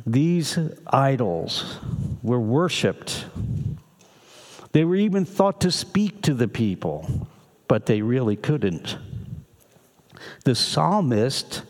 these 0.05 0.59
idols 0.89 1.79
were 2.25 2.41
worshiped 2.41 3.27
they 4.77 4.85
were 4.85 4.97
even 4.97 5.25
thought 5.25 5.63
to 5.63 5.71
speak 5.71 6.21
to 6.21 6.35
the 6.35 6.49
people, 6.49 7.27
but 7.67 7.87
they 7.87 8.03
really 8.03 8.37
couldn't. 8.37 8.99
The 10.45 10.55
psalmist, 10.55 11.63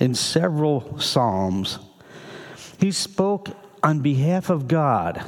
in 0.00 0.16
several 0.16 0.98
psalms, 0.98 1.78
he 2.80 2.90
spoke 2.90 3.50
on 3.80 4.00
behalf 4.00 4.50
of 4.50 4.66
God 4.66 5.24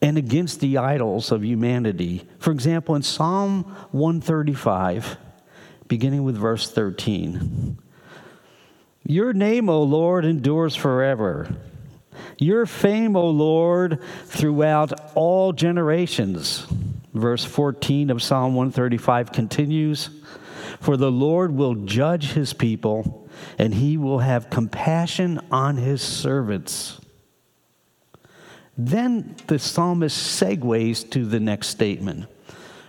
and 0.00 0.16
against 0.16 0.60
the 0.60 0.78
idols 0.78 1.30
of 1.32 1.44
humanity. 1.44 2.26
For 2.38 2.50
example, 2.50 2.94
in 2.94 3.02
Psalm 3.02 3.64
135, 3.90 5.18
beginning 5.86 6.24
with 6.24 6.38
verse 6.38 6.70
13 6.70 7.76
Your 9.04 9.34
name, 9.34 9.68
O 9.68 9.82
Lord, 9.82 10.24
endures 10.24 10.74
forever. 10.74 11.54
Your 12.38 12.66
fame, 12.66 13.16
O 13.16 13.28
Lord, 13.28 14.00
throughout 14.24 15.14
all 15.14 15.52
generations. 15.52 16.66
Verse 17.12 17.44
14 17.44 18.10
of 18.10 18.22
Psalm 18.22 18.54
135 18.54 19.32
continues 19.32 20.10
For 20.80 20.96
the 20.96 21.10
Lord 21.10 21.52
will 21.52 21.74
judge 21.74 22.32
his 22.32 22.52
people, 22.52 23.28
and 23.58 23.74
he 23.74 23.96
will 23.96 24.20
have 24.20 24.50
compassion 24.50 25.40
on 25.50 25.76
his 25.76 26.02
servants. 26.02 27.00
Then 28.78 29.36
the 29.46 29.58
psalmist 29.58 30.16
segues 30.40 31.08
to 31.10 31.26
the 31.26 31.40
next 31.40 31.68
statement. 31.68 32.26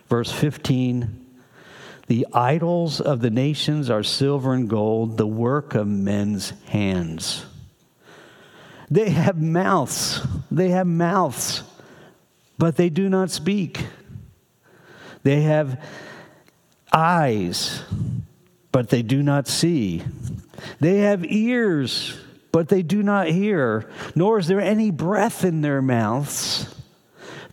Verse 0.07 0.31
15 0.31 1.25
The 2.07 2.27
idols 2.33 3.01
of 3.01 3.21
the 3.21 3.29
nations 3.29 3.89
are 3.89 4.03
silver 4.03 4.53
and 4.53 4.69
gold, 4.69 5.17
the 5.17 5.27
work 5.27 5.75
of 5.75 5.87
men's 5.87 6.51
hands. 6.67 7.45
They 8.91 9.09
have 9.09 9.41
mouths. 9.41 10.21
They 10.51 10.69
have 10.69 10.85
mouths, 10.85 11.63
but 12.57 12.75
they 12.75 12.89
do 12.89 13.07
not 13.07 13.31
speak. 13.31 13.85
They 15.23 15.43
have 15.43 15.81
eyes, 16.91 17.83
but 18.73 18.89
they 18.89 19.01
do 19.01 19.23
not 19.23 19.47
see. 19.47 20.03
They 20.81 20.99
have 20.99 21.23
ears, 21.23 22.19
but 22.51 22.67
they 22.67 22.81
do 22.81 23.01
not 23.01 23.27
hear, 23.27 23.89
nor 24.13 24.39
is 24.39 24.47
there 24.47 24.59
any 24.59 24.91
breath 24.91 25.45
in 25.45 25.61
their 25.61 25.81
mouths. 25.81 26.75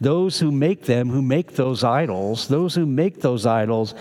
Those 0.00 0.40
who 0.40 0.50
make 0.50 0.86
them, 0.86 1.08
who 1.08 1.22
make 1.22 1.54
those 1.54 1.84
idols, 1.84 2.48
those 2.48 2.74
who 2.74 2.84
make 2.84 3.20
those 3.20 3.46
idols 3.46 3.94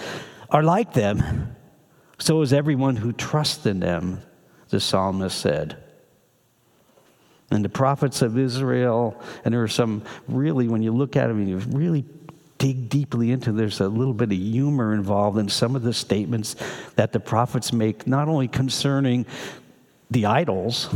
are 0.50 0.64
like 0.64 0.94
them. 0.94 1.56
So 2.18 2.42
is 2.42 2.52
everyone 2.52 2.96
who 2.96 3.14
trusts 3.14 3.66
in 3.68 3.80
them, 3.80 4.22
the 4.70 4.80
psalmist 4.80 5.38
said 5.38 5.78
and 7.52 7.64
the 7.64 7.70
prophets 7.70 8.22
of 8.22 8.38
Israel. 8.38 9.22
And 9.46 9.54
there 9.54 9.64
are 9.64 9.68
some 9.68 10.04
really, 10.28 10.68
when 10.68 10.82
you 10.82 10.92
look 10.92 11.16
at 11.16 11.28
them, 11.28 11.48
you 11.48 11.58
really 11.58 12.06
dig 12.58 12.90
deeply 12.90 13.32
into 13.32 13.52
there's 13.52 13.80
a 13.80 13.88
little 13.88 14.14
bit 14.14 14.32
of 14.32 14.38
humor 14.38 14.94
involved 14.94 15.38
in 15.38 15.50
some 15.50 15.76
of 15.76 15.84
the 15.84 15.94
statements 15.94 16.56
that 16.96 17.12
the 17.12 17.20
prophets 17.20 17.72
make 17.72 18.08
not 18.08 18.28
only 18.28 18.48
concerning 18.48 19.26
the 20.10 20.26
idols 20.26 20.90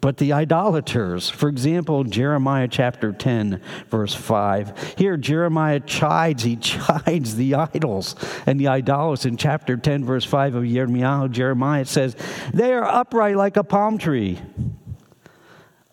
but 0.00 0.18
the 0.18 0.34
idolaters. 0.34 1.30
For 1.30 1.48
example 1.48 2.04
jeremiah 2.04 2.68
chapter 2.68 3.12
10 3.12 3.60
verse 3.90 4.14
5 4.14 4.94
here 4.96 5.16
jeremiah 5.16 5.80
chides 5.80 6.42
he 6.42 6.56
chides 6.56 7.36
the 7.36 7.54
idols 7.54 8.14
and 8.46 8.58
the 8.58 8.68
idolaters. 8.68 9.26
In 9.26 9.36
chapter 9.36 9.76
10 9.76 10.04
verse 10.04 10.24
5 10.24 10.54
of 10.54 10.64
jeremiah 10.64 11.28
jeremiah 11.28 11.84
says 11.84 12.16
they 12.52 12.72
are 12.72 12.84
upright 12.84 13.36
like 13.36 13.56
a 13.56 13.64
palm 13.64 13.98
tree 13.98 14.40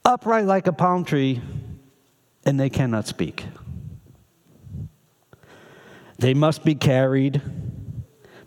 upright 0.06 0.46
like 0.46 0.68
a 0.68 0.74
palm 0.74 1.06
tree, 1.06 1.42
and 2.46 2.60
they 2.60 2.70
cannot 2.70 3.08
speak. 3.08 3.46
They 6.18 6.34
must 6.34 6.64
be 6.64 6.76
carried 6.76 7.42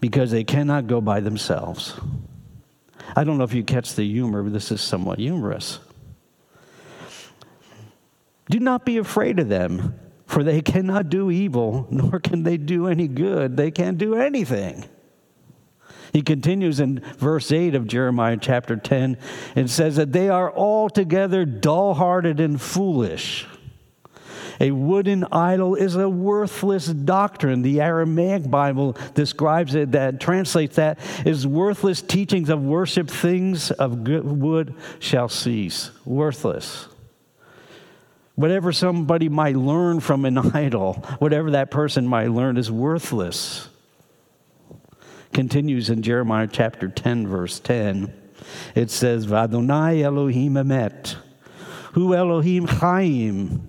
because 0.01 0.31
they 0.31 0.45
cannot 0.45 0.87
go 0.87 1.01
by 1.01 1.21
themselves. 1.21 1.95
I 3.17 3.25
don't 3.25 3.39
know 3.39 3.45
if 3.45 3.55
you 3.55 3.65
catch 3.65 3.95
the 3.95 4.05
humor, 4.05 4.43
but 4.43 4.53
this 4.53 4.71
is 4.71 4.81
somewhat 4.81 5.19
humorous. 5.19 5.81
Do 8.51 8.61
not 8.61 8.85
be 8.85 8.99
afraid 8.99 9.39
of 9.39 9.49
them, 9.49 9.99
for 10.27 10.45
they 10.45 10.61
cannot 10.61 11.09
do 11.09 11.31
evil, 11.31 11.87
nor 11.91 12.21
can 12.21 12.43
they 12.43 12.57
do 12.57 12.87
any 12.87 13.09
good. 13.09 13.57
They 13.57 13.71
can't 13.71 13.99
do 13.99 14.15
anything. 14.15 14.85
He 16.14 16.23
continues 16.23 16.78
in 16.78 17.00
verse 17.18 17.50
8 17.50 17.75
of 17.75 17.88
Jeremiah 17.88 18.38
chapter 18.40 18.76
10 18.76 19.18
and 19.56 19.68
says 19.68 19.97
that 19.97 20.12
they 20.12 20.28
are 20.28 20.54
altogether 20.54 21.44
dull 21.44 21.94
hearted 21.94 22.38
and 22.38 22.61
foolish. 22.61 23.47
A 24.61 24.71
wooden 24.71 25.25
idol 25.33 25.75
is 25.75 25.97
a 25.97 26.09
worthless 26.09 26.87
doctrine. 26.87 27.62
The 27.62 27.80
Aramaic 27.80 28.49
Bible 28.49 28.97
describes 29.14 29.75
it, 29.75 29.90
that 29.90 30.21
translates 30.21 30.76
that 30.76 31.00
as 31.26 31.49
worthless 31.49 32.00
teachings 32.00 32.49
of 32.49 32.62
worship, 32.62 33.11
things 33.11 33.73
of 33.73 34.04
good 34.04 34.25
wood 34.25 34.73
shall 35.00 35.28
cease. 35.28 35.90
Worthless. 36.04 36.87
Whatever 38.37 38.71
somebody 38.71 39.28
might 39.28 39.56
learn 39.56 39.99
from 39.99 40.25
an 40.26 40.38
idol, 40.54 40.92
whatever 41.18 41.50
that 41.50 41.73
person 41.73 42.06
might 42.06 42.30
learn, 42.30 42.56
is 42.56 42.71
worthless. 42.71 43.68
Continues 45.35 45.91
in 45.91 46.00
Jeremiah 46.03 46.49
chapter 46.50 46.88
10, 46.88 47.26
verse 47.26 47.61
10. 47.61 48.12
It 48.75 48.91
says, 48.91 49.26
Vadonai 49.26 50.03
Elohim 50.03 50.55
emet, 50.55 51.17
hu 51.93 52.14
Elohim 52.14 52.67
chaim, 52.67 53.69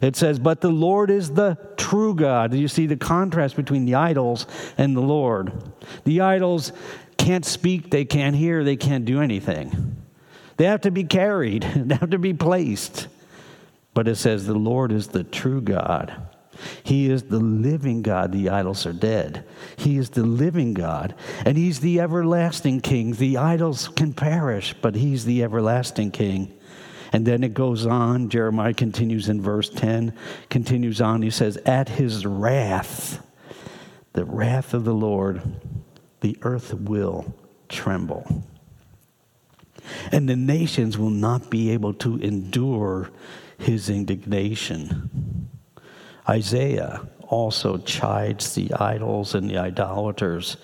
it 0.00 0.16
says, 0.16 0.38
But 0.38 0.60
the 0.60 0.70
Lord 0.70 1.10
is 1.10 1.30
the 1.30 1.56
true 1.76 2.14
God. 2.14 2.52
You 2.52 2.68
see 2.68 2.86
the 2.86 2.96
contrast 2.96 3.56
between 3.56 3.84
the 3.84 3.94
idols 3.94 4.46
and 4.76 4.96
the 4.96 5.00
Lord. 5.00 5.52
The 6.04 6.20
idols 6.20 6.72
can't 7.16 7.44
speak, 7.44 7.90
they 7.90 8.04
can't 8.04 8.36
hear, 8.36 8.64
they 8.64 8.76
can't 8.76 9.04
do 9.04 9.20
anything. 9.20 9.96
They 10.56 10.64
have 10.64 10.82
to 10.82 10.90
be 10.90 11.04
carried, 11.04 11.62
they 11.76 11.94
have 11.94 12.10
to 12.10 12.18
be 12.18 12.34
placed. 12.34 13.08
But 13.94 14.08
it 14.08 14.16
says, 14.16 14.46
The 14.46 14.54
Lord 14.54 14.92
is 14.92 15.08
the 15.08 15.24
true 15.24 15.60
God. 15.60 16.27
He 16.82 17.10
is 17.10 17.24
the 17.24 17.38
living 17.38 18.02
God. 18.02 18.32
The 18.32 18.50
idols 18.50 18.86
are 18.86 18.92
dead. 18.92 19.44
He 19.76 19.98
is 19.98 20.10
the 20.10 20.22
living 20.22 20.74
God, 20.74 21.14
and 21.44 21.56
He's 21.56 21.80
the 21.80 22.00
everlasting 22.00 22.80
King. 22.80 23.12
The 23.12 23.36
idols 23.36 23.88
can 23.88 24.12
perish, 24.12 24.74
but 24.80 24.94
He's 24.94 25.24
the 25.24 25.42
everlasting 25.42 26.10
King. 26.10 26.52
And 27.12 27.26
then 27.26 27.42
it 27.42 27.54
goes 27.54 27.86
on. 27.86 28.28
Jeremiah 28.28 28.74
continues 28.74 29.28
in 29.28 29.40
verse 29.40 29.70
10, 29.70 30.12
continues 30.50 31.00
on. 31.00 31.22
He 31.22 31.30
says, 31.30 31.56
At 31.58 31.88
his 31.88 32.26
wrath, 32.26 33.24
the 34.12 34.24
wrath 34.24 34.74
of 34.74 34.84
the 34.84 34.94
Lord, 34.94 35.42
the 36.20 36.36
earth 36.42 36.74
will 36.74 37.34
tremble. 37.68 38.44
And 40.12 40.28
the 40.28 40.36
nations 40.36 40.98
will 40.98 41.10
not 41.10 41.50
be 41.50 41.70
able 41.70 41.94
to 41.94 42.16
endure 42.16 43.10
his 43.58 43.88
indignation. 43.88 45.37
Isaiah 46.28 47.08
also 47.26 47.78
chides 47.78 48.54
the 48.54 48.72
idols 48.74 49.34
and 49.34 49.48
the 49.48 49.58
idolaters. 49.58 50.56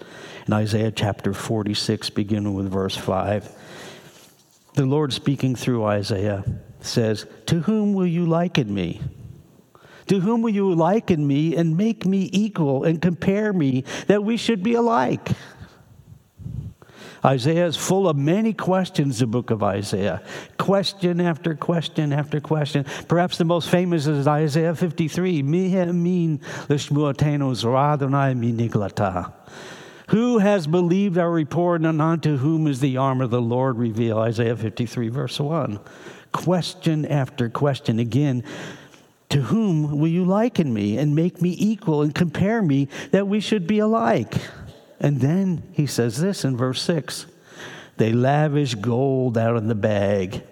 In 0.47 0.53
Isaiah 0.53 0.91
chapter 0.91 1.33
46, 1.33 2.11
beginning 2.11 2.55
with 2.55 2.71
verse 2.71 2.97
5, 2.97 3.51
the 4.75 4.87
Lord 4.87 5.13
speaking 5.13 5.55
through 5.55 5.85
Isaiah 5.85 6.45
says, 6.81 7.27
To 7.47 7.61
whom 7.61 7.95
will 7.95 8.07
you 8.07 8.27
liken 8.27 8.75
me? 8.75 9.01
To 10.09 10.21
whom 10.21 10.43
will 10.43 10.51
you 10.51 10.75
liken 10.75 11.27
me 11.27 11.57
and 11.57 11.77
make 11.77 12.05
me 12.05 12.29
equal 12.33 12.85
and 12.85 13.01
compare 13.01 13.53
me 13.53 13.85
that 14.07 14.23
we 14.23 14.37
should 14.37 14.63
be 14.63 14.75
alike? 14.75 15.31
Isaiah 17.25 17.67
is 17.67 17.77
full 17.77 18.07
of 18.07 18.17
many 18.17 18.53
questions, 18.53 19.21
the 19.21 19.27
book 19.27 19.51
of 19.51 19.63
Isaiah. 19.63 20.23
Question 20.59 21.21
after 21.21 21.55
question 21.55 22.13
after 22.13 22.39
question. 22.39 22.85
Perhaps 23.09 23.39
the 23.39 23.47
most 23.47 23.71
famous 23.71 24.07
is 24.07 24.29
Isaiah 24.29 24.75
53. 24.75 25.43
Mihemin 25.43 26.41
l'shmuatenu 26.69 27.55
zoradonai 27.55 28.37
miniglata. 28.37 29.33
Who 30.09 30.37
has 30.39 30.67
believed 30.67 31.17
our 31.17 31.31
report, 31.31 31.81
and 31.81 32.03
unto 32.03 32.37
whom 32.37 32.67
is 32.67 32.81
the 32.81 32.99
arm 32.99 33.23
of 33.23 33.31
the 33.31 33.41
Lord 33.41 33.79
revealed? 33.79 34.21
Isaiah 34.21 34.55
53, 34.57 35.09
verse 35.09 35.41
1. 35.41 35.81
Question 36.33 37.07
after 37.07 37.49
question. 37.49 37.99
Again, 37.99 38.45
to 39.31 39.41
whom 39.41 39.99
will 39.99 40.09
you 40.09 40.27
liken 40.27 40.75
me 40.75 40.99
and 40.99 41.15
make 41.15 41.41
me 41.41 41.57
equal 41.59 42.03
and 42.03 42.15
compare 42.15 42.61
me 42.61 42.89
that 43.13 43.27
we 43.27 43.41
should 43.41 43.67
be 43.67 43.79
alike? 43.79 44.35
And 45.01 45.21
then 45.21 45.63
he 45.73 45.87
says 45.87 46.21
this 46.21 46.45
in 46.45 46.57
verse 46.57 46.83
6 46.83 47.27
They 47.97 48.13
lavish 48.13 48.75
gold 48.77 49.37
out 49.37 49.57
of 49.57 49.67
the 49.67 49.75
bag 49.75 50.43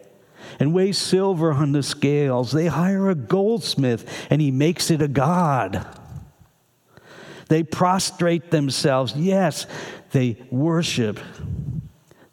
and 0.58 0.74
weigh 0.74 0.92
silver 0.92 1.52
on 1.52 1.72
the 1.72 1.82
scales. 1.82 2.52
They 2.52 2.66
hire 2.66 3.10
a 3.10 3.14
goldsmith 3.14 4.26
and 4.30 4.40
he 4.40 4.50
makes 4.50 4.90
it 4.90 5.02
a 5.02 5.08
god. 5.08 5.86
They 7.48 7.62
prostrate 7.62 8.50
themselves. 8.50 9.14
Yes, 9.14 9.66
they 10.12 10.38
worship. 10.50 11.20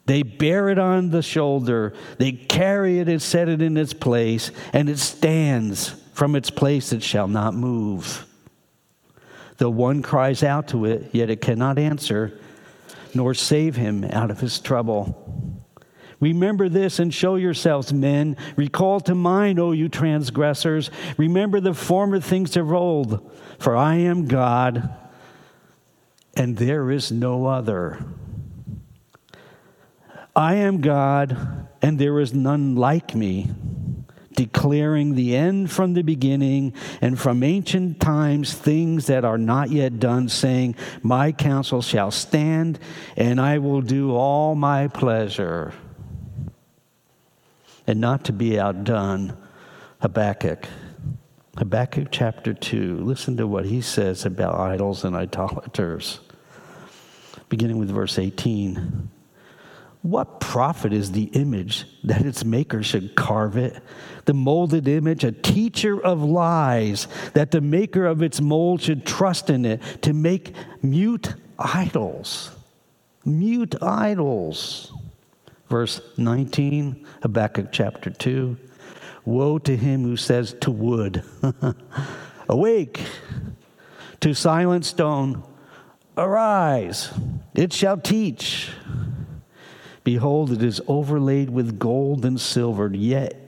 They 0.06 0.22
bear 0.22 0.70
it 0.70 0.78
on 0.78 1.10
the 1.10 1.22
shoulder. 1.22 1.94
They 2.18 2.32
carry 2.32 3.00
it 3.00 3.08
and 3.08 3.20
set 3.20 3.48
it 3.48 3.62
in 3.62 3.76
its 3.76 3.92
place, 3.92 4.50
and 4.72 4.88
it 4.88 4.98
stands. 4.98 5.90
From 6.14 6.34
its 6.34 6.50
place 6.50 6.92
it 6.92 7.02
shall 7.02 7.28
not 7.28 7.54
move. 7.54 8.26
The 9.60 9.70
one 9.70 10.00
cries 10.00 10.42
out 10.42 10.68
to 10.68 10.86
it, 10.86 11.10
yet 11.12 11.28
it 11.28 11.42
cannot 11.42 11.78
answer, 11.78 12.32
nor 13.12 13.34
save 13.34 13.76
him 13.76 14.04
out 14.04 14.30
of 14.30 14.40
his 14.40 14.58
trouble. 14.58 15.62
Remember 16.18 16.70
this 16.70 16.98
and 16.98 17.12
show 17.12 17.36
yourselves, 17.36 17.92
men. 17.92 18.38
Recall 18.56 19.00
to 19.00 19.14
mind, 19.14 19.60
O 19.60 19.72
you 19.72 19.90
transgressors. 19.90 20.90
Remember 21.18 21.60
the 21.60 21.74
former 21.74 22.20
things 22.20 22.56
of 22.56 22.72
old. 22.72 23.30
For 23.58 23.76
I 23.76 23.96
am 23.96 24.28
God, 24.28 24.96
and 26.32 26.56
there 26.56 26.90
is 26.90 27.12
no 27.12 27.44
other. 27.44 28.02
I 30.34 30.54
am 30.54 30.80
God, 30.80 31.68
and 31.82 31.98
there 31.98 32.18
is 32.18 32.32
none 32.32 32.76
like 32.76 33.14
me, 33.14 33.50
declaring 34.40 35.16
the 35.16 35.36
end 35.36 35.70
from 35.70 35.92
the 35.92 36.00
beginning, 36.00 36.72
and 37.02 37.20
from 37.20 37.42
ancient 37.42 38.00
times 38.00 38.54
things 38.54 39.06
that 39.06 39.22
are 39.22 39.36
not 39.36 39.68
yet 39.68 40.00
done, 40.00 40.30
saying, 40.30 40.74
My 41.02 41.30
counsel 41.30 41.82
shall 41.82 42.10
stand, 42.10 42.78
and 43.18 43.38
I 43.38 43.58
will 43.58 43.82
do 43.82 44.14
all 44.14 44.54
my 44.54 44.88
pleasure. 44.88 45.74
And 47.86 48.00
not 48.00 48.24
to 48.24 48.32
be 48.32 48.58
outdone, 48.58 49.36
Habakkuk 50.00 50.66
Habakkuk 51.58 52.08
chapter 52.10 52.54
2. 52.54 53.00
Listen 53.00 53.36
to 53.36 53.46
what 53.46 53.66
he 53.66 53.82
says 53.82 54.24
about 54.24 54.54
idols 54.54 55.04
and 55.04 55.14
idolaters. 55.14 56.20
Beginning 57.50 57.76
with 57.76 57.90
verse 57.90 58.18
18. 58.18 59.10
What 60.02 60.40
profit 60.40 60.94
is 60.94 61.12
the 61.12 61.24
image 61.24 61.84
that 62.04 62.22
its 62.22 62.44
maker 62.44 62.82
should 62.82 63.14
carve 63.14 63.58
it? 63.58 63.82
The 64.30 64.34
molded 64.34 64.86
image, 64.86 65.24
a 65.24 65.32
teacher 65.32 66.00
of 66.00 66.22
lies, 66.22 67.08
that 67.34 67.50
the 67.50 67.60
maker 67.60 68.06
of 68.06 68.22
its 68.22 68.40
mold 68.40 68.80
should 68.80 69.04
trust 69.04 69.50
in 69.50 69.64
it 69.64 69.82
to 70.02 70.12
make 70.12 70.54
mute 70.82 71.34
idols. 71.58 72.52
Mute 73.24 73.74
idols. 73.82 74.92
Verse 75.68 76.00
19, 76.16 77.04
Habakkuk 77.22 77.72
chapter 77.72 78.08
2. 78.08 78.56
Woe 79.24 79.58
to 79.58 79.76
him 79.76 80.04
who 80.04 80.16
says 80.16 80.54
to 80.60 80.70
wood, 80.70 81.24
Awake! 82.48 83.00
To 84.20 84.32
silent 84.32 84.84
stone, 84.84 85.42
Arise! 86.16 87.10
It 87.56 87.72
shall 87.72 87.96
teach. 87.96 88.70
Behold, 90.04 90.52
it 90.52 90.62
is 90.62 90.80
overlaid 90.86 91.50
with 91.50 91.80
gold 91.80 92.24
and 92.24 92.40
silver, 92.40 92.88
yet 92.94 93.39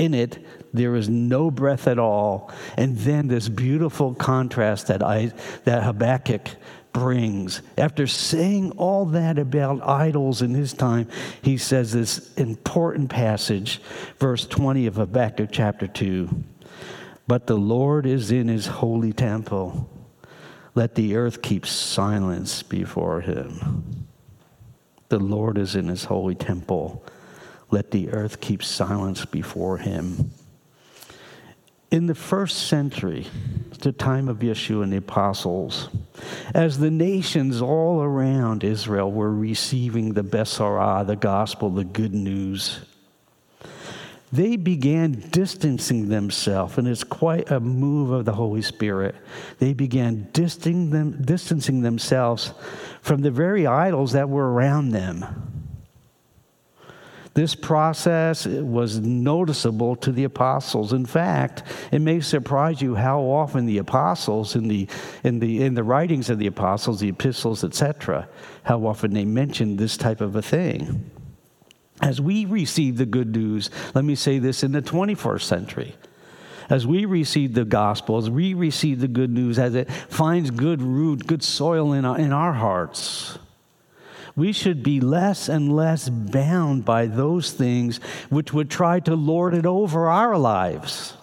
in 0.00 0.14
it 0.14 0.38
there 0.72 0.94
is 0.96 1.08
no 1.08 1.50
breath 1.50 1.86
at 1.86 1.98
all. 1.98 2.50
And 2.76 2.96
then 2.96 3.28
this 3.28 3.48
beautiful 3.48 4.14
contrast 4.14 4.86
that, 4.86 5.02
I, 5.02 5.32
that 5.64 5.82
Habakkuk 5.82 6.48
brings. 6.92 7.60
After 7.76 8.06
saying 8.06 8.72
all 8.72 9.06
that 9.06 9.38
about 9.38 9.86
idols 9.86 10.42
in 10.42 10.54
his 10.54 10.72
time, 10.72 11.08
he 11.42 11.56
says 11.56 11.92
this 11.92 12.34
important 12.34 13.10
passage, 13.10 13.80
verse 14.18 14.46
20 14.46 14.86
of 14.86 14.96
Habakkuk 14.96 15.50
chapter 15.52 15.86
2. 15.86 16.44
But 17.26 17.46
the 17.46 17.58
Lord 17.58 18.06
is 18.06 18.30
in 18.30 18.48
his 18.48 18.66
holy 18.66 19.12
temple. 19.12 19.88
Let 20.74 20.94
the 20.94 21.16
earth 21.16 21.42
keep 21.42 21.66
silence 21.66 22.62
before 22.62 23.20
him. 23.20 24.06
The 25.08 25.18
Lord 25.18 25.58
is 25.58 25.74
in 25.74 25.88
his 25.88 26.04
holy 26.04 26.36
temple. 26.36 27.04
Let 27.70 27.90
the 27.90 28.10
earth 28.10 28.40
keep 28.40 28.62
silence 28.62 29.24
before 29.24 29.78
him. 29.78 30.32
In 31.90 32.06
the 32.06 32.14
first 32.14 32.68
century, 32.68 33.26
the 33.80 33.92
time 33.92 34.28
of 34.28 34.38
Yeshua 34.38 34.84
and 34.84 34.92
the 34.92 34.98
apostles, 34.98 35.88
as 36.54 36.78
the 36.78 36.90
nations 36.90 37.60
all 37.62 38.02
around 38.02 38.62
Israel 38.62 39.10
were 39.10 39.32
receiving 39.32 40.12
the 40.12 40.22
Besorah, 40.22 41.06
the 41.06 41.16
gospel, 41.16 41.70
the 41.70 41.84
good 41.84 42.14
news, 42.14 42.80
they 44.32 44.56
began 44.56 45.28
distancing 45.30 46.08
themselves, 46.08 46.78
and 46.78 46.86
it's 46.86 47.02
quite 47.02 47.50
a 47.50 47.58
move 47.58 48.12
of 48.12 48.24
the 48.24 48.34
Holy 48.34 48.62
Spirit. 48.62 49.16
They 49.58 49.72
began 49.72 50.28
distancing, 50.32 50.90
them, 50.90 51.20
distancing 51.22 51.80
themselves 51.80 52.52
from 53.02 53.22
the 53.22 53.32
very 53.32 53.66
idols 53.66 54.12
that 54.12 54.28
were 54.28 54.52
around 54.52 54.90
them. 54.90 55.49
This 57.34 57.54
process 57.54 58.44
was 58.46 58.98
noticeable 58.98 59.94
to 59.96 60.10
the 60.10 60.24
apostles. 60.24 60.92
In 60.92 61.06
fact, 61.06 61.62
it 61.92 62.00
may 62.00 62.20
surprise 62.20 62.82
you 62.82 62.96
how 62.96 63.20
often 63.20 63.66
the 63.66 63.78
apostles, 63.78 64.56
in 64.56 64.66
the, 64.66 64.88
in 65.22 65.38
the, 65.38 65.62
in 65.62 65.74
the 65.74 65.84
writings 65.84 66.28
of 66.28 66.38
the 66.38 66.48
apostles, 66.48 66.98
the 66.98 67.08
epistles, 67.08 67.62
etc., 67.62 68.28
how 68.64 68.84
often 68.84 69.14
they 69.14 69.24
mention 69.24 69.76
this 69.76 69.96
type 69.96 70.20
of 70.20 70.34
a 70.34 70.42
thing. 70.42 71.08
As 72.02 72.20
we 72.20 72.46
receive 72.46 72.96
the 72.96 73.06
good 73.06 73.36
news, 73.36 73.70
let 73.94 74.04
me 74.04 74.16
say 74.16 74.38
this 74.38 74.64
in 74.64 74.72
the 74.72 74.82
21st 74.82 75.42
century, 75.42 75.94
as 76.68 76.86
we 76.86 77.04
receive 77.04 77.54
the 77.54 77.64
gospel, 77.64 78.16
as 78.16 78.28
we 78.28 78.54
receive 78.54 79.00
the 79.00 79.08
good 79.08 79.30
news, 79.30 79.58
as 79.58 79.74
it 79.76 79.90
finds 79.90 80.50
good 80.50 80.82
root, 80.82 81.26
good 81.26 81.44
soil 81.44 81.92
in 81.92 82.04
our, 82.04 82.18
in 82.18 82.32
our 82.32 82.54
hearts, 82.54 83.38
we 84.36 84.52
should 84.52 84.82
be 84.82 85.00
less 85.00 85.48
and 85.48 85.74
less 85.74 86.08
bound 86.08 86.84
by 86.84 87.06
those 87.06 87.52
things 87.52 87.98
which 88.28 88.52
would 88.52 88.70
try 88.70 89.00
to 89.00 89.14
lord 89.14 89.54
it 89.54 89.66
over 89.66 90.08
our 90.08 90.36
lives. 90.38 91.14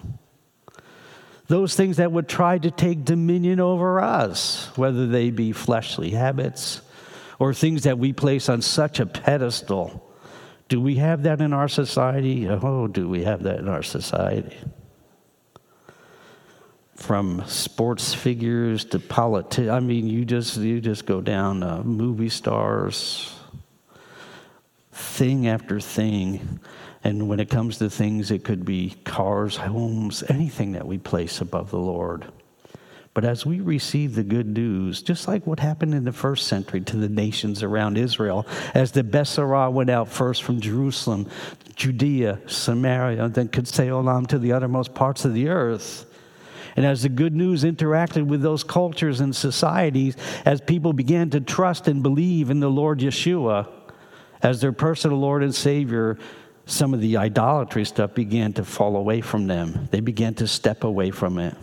Those 1.46 1.74
things 1.74 1.96
that 1.96 2.12
would 2.12 2.28
try 2.28 2.58
to 2.58 2.70
take 2.70 3.04
dominion 3.04 3.58
over 3.58 4.00
us, 4.00 4.70
whether 4.76 5.06
they 5.06 5.30
be 5.30 5.52
fleshly 5.52 6.10
habits 6.10 6.82
or 7.38 7.54
things 7.54 7.84
that 7.84 7.98
we 7.98 8.12
place 8.12 8.48
on 8.48 8.60
such 8.60 9.00
a 9.00 9.06
pedestal. 9.06 10.04
Do 10.68 10.80
we 10.80 10.96
have 10.96 11.22
that 11.22 11.40
in 11.40 11.54
our 11.54 11.68
society? 11.68 12.46
Oh, 12.48 12.86
do 12.86 13.08
we 13.08 13.24
have 13.24 13.44
that 13.44 13.60
in 13.60 13.68
our 13.68 13.82
society? 13.82 14.56
From 16.98 17.44
sports 17.46 18.12
figures 18.12 18.84
to 18.84 18.98
politics. 18.98 19.68
I 19.68 19.78
mean, 19.78 20.08
you 20.08 20.24
just 20.24 20.56
you 20.56 20.80
just 20.80 21.06
go 21.06 21.20
down 21.20 21.62
uh, 21.62 21.80
movie 21.84 22.28
stars, 22.28 23.32
thing 24.90 25.46
after 25.46 25.78
thing, 25.78 26.58
and 27.04 27.28
when 27.28 27.38
it 27.38 27.48
comes 27.48 27.78
to 27.78 27.88
things, 27.88 28.32
it 28.32 28.42
could 28.42 28.64
be 28.64 28.96
cars, 29.04 29.54
homes, 29.54 30.24
anything 30.28 30.72
that 30.72 30.88
we 30.88 30.98
place 30.98 31.40
above 31.40 31.70
the 31.70 31.78
Lord. 31.78 32.26
But 33.14 33.24
as 33.24 33.46
we 33.46 33.60
receive 33.60 34.16
the 34.16 34.24
good 34.24 34.48
news, 34.48 35.00
just 35.00 35.28
like 35.28 35.46
what 35.46 35.60
happened 35.60 35.94
in 35.94 36.04
the 36.04 36.12
first 36.12 36.48
century 36.48 36.80
to 36.80 36.96
the 36.96 37.08
nations 37.08 37.62
around 37.62 37.96
Israel, 37.96 38.44
as 38.74 38.90
the 38.90 39.04
Besorah 39.04 39.72
went 39.72 39.90
out 39.90 40.08
first 40.08 40.42
from 40.42 40.60
Jerusalem, 40.60 41.28
Judea, 41.76 42.40
Samaria, 42.46 43.24
and 43.24 43.34
then 43.34 43.48
could 43.48 43.68
sail 43.68 44.08
on 44.08 44.26
to 44.26 44.38
the 44.38 44.52
uttermost 44.52 44.94
parts 44.94 45.24
of 45.24 45.32
the 45.32 45.48
earth, 45.48 46.07
and 46.78 46.86
as 46.86 47.02
the 47.02 47.08
good 47.08 47.34
news 47.34 47.64
interacted 47.64 48.28
with 48.28 48.40
those 48.40 48.62
cultures 48.62 49.18
and 49.18 49.34
societies, 49.34 50.16
as 50.44 50.60
people 50.60 50.92
began 50.92 51.28
to 51.30 51.40
trust 51.40 51.88
and 51.88 52.04
believe 52.04 52.50
in 52.50 52.60
the 52.60 52.70
Lord 52.70 53.00
Yeshua 53.00 53.68
as 54.42 54.60
their 54.60 54.70
personal 54.70 55.18
Lord 55.18 55.42
and 55.42 55.52
Savior, 55.52 56.18
some 56.66 56.94
of 56.94 57.00
the 57.00 57.16
idolatry 57.16 57.84
stuff 57.84 58.14
began 58.14 58.52
to 58.52 58.64
fall 58.64 58.94
away 58.94 59.20
from 59.22 59.48
them. 59.48 59.88
They 59.90 59.98
began 59.98 60.34
to 60.34 60.46
step 60.46 60.84
away 60.84 61.10
from 61.10 61.38
it. 61.38 61.56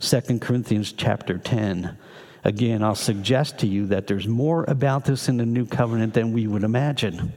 2 0.00 0.38
Corinthians 0.38 0.92
chapter 0.92 1.38
10. 1.38 1.96
Again, 2.44 2.82
I'll 2.82 2.94
suggest 2.94 3.56
to 3.60 3.66
you 3.66 3.86
that 3.86 4.06
there's 4.06 4.28
more 4.28 4.66
about 4.68 5.06
this 5.06 5.30
in 5.30 5.38
the 5.38 5.46
new 5.46 5.64
covenant 5.64 6.12
than 6.12 6.34
we 6.34 6.46
would 6.46 6.62
imagine. 6.62 7.32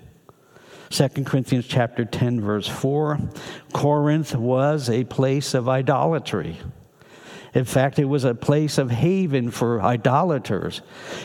2 0.91 1.08
Corinthians 1.23 1.65
chapter 1.67 2.04
10 2.04 2.41
verse 2.41 2.67
4 2.67 3.17
Corinth 3.71 4.36
was 4.36 4.89
a 4.89 5.06
place 5.06 5.54
of 5.54 5.69
idolatry. 5.69 6.58
In 7.54 7.65
fact, 7.65 7.99
it 7.99 8.06
was 8.06 8.23
a 8.23 8.36
place 8.36 8.77
of 8.77 8.91
haven 8.91 9.51
for 9.51 9.82
idolaters. 9.82 10.82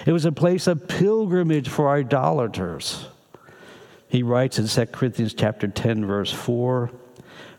It 0.07 0.13
was 0.13 0.25
a 0.25 0.33
place 0.33 0.67
of 0.67 0.89
pilgrimage 0.89 1.69
for 1.69 1.89
idolaters. 1.89 3.07
He 4.09 4.23
writes 4.23 4.59
in 4.59 4.69
2 4.69 4.87
Corinthians 4.93 5.35
chapter 5.35 5.67
10 5.67 6.07
verse 6.07 6.33
4 6.33 6.91